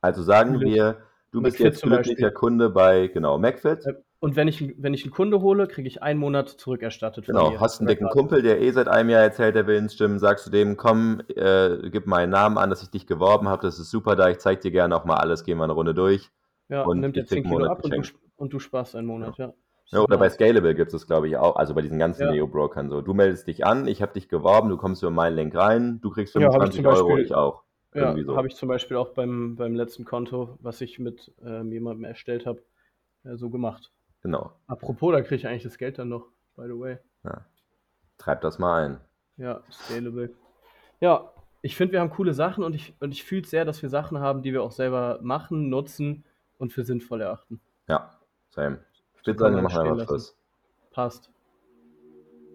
[0.00, 0.96] Also sagen wir,
[1.30, 3.86] du bist McFit jetzt glücklicher Kunde bei genau MacFit.
[3.86, 7.26] Äh, und wenn ich, wenn ich einen Kunde hole, kriege ich einen Monat zurückerstattet.
[7.26, 10.18] Genau, hast einen dicken Kumpel, der eh seit einem Jahr erzählt, der will ins Stimmen,
[10.18, 13.78] sagst du dem, komm, äh, gib meinen Namen an, dass ich dich geworben habe, das
[13.78, 16.30] ist super da, ich zeig dir gerne auch mal alles, gehen wir eine Runde durch.
[16.68, 18.02] Ja, und nimmt dir 10 Kilo ab und du,
[18.36, 19.46] und du, sparst einen Monat, ja.
[19.46, 19.54] ja.
[19.92, 22.32] Ja, oder bei Scalable gibt es, glaube ich, auch, also bei diesen ganzen ja.
[22.32, 23.02] Neo-Brokern so.
[23.02, 26.10] Du meldest dich an, ich habe dich geworben, du kommst über meinen Link rein, du
[26.10, 27.62] kriegst 25 ja, Euro, Beispiel, ich auch.
[27.94, 28.36] Ja, so.
[28.36, 32.46] habe ich zum Beispiel auch beim, beim letzten Konto, was ich mit ähm, jemandem erstellt
[32.46, 32.62] habe,
[33.24, 33.92] äh, so gemacht.
[34.22, 34.52] Genau.
[34.66, 36.26] Apropos, da kriege ich eigentlich das Geld dann noch,
[36.56, 36.96] by the way.
[37.24, 37.44] Ja.
[38.16, 39.00] Treib das mal ein.
[39.36, 40.30] Ja, Scalable.
[41.00, 43.90] Ja, ich finde, wir haben coole Sachen und ich, und ich fühle sehr, dass wir
[43.90, 46.24] Sachen haben, die wir auch selber machen, nutzen
[46.56, 47.60] und für sinnvoll erachten.
[47.88, 48.18] Ja,
[48.48, 48.78] same.
[49.22, 50.36] Ich würde sagen, wir machen einfach Schluss.
[50.90, 51.30] Passt.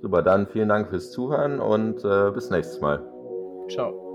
[0.01, 2.99] Super, dann vielen Dank fürs Zuhören und äh, bis nächstes Mal.
[3.69, 4.06] Ciao.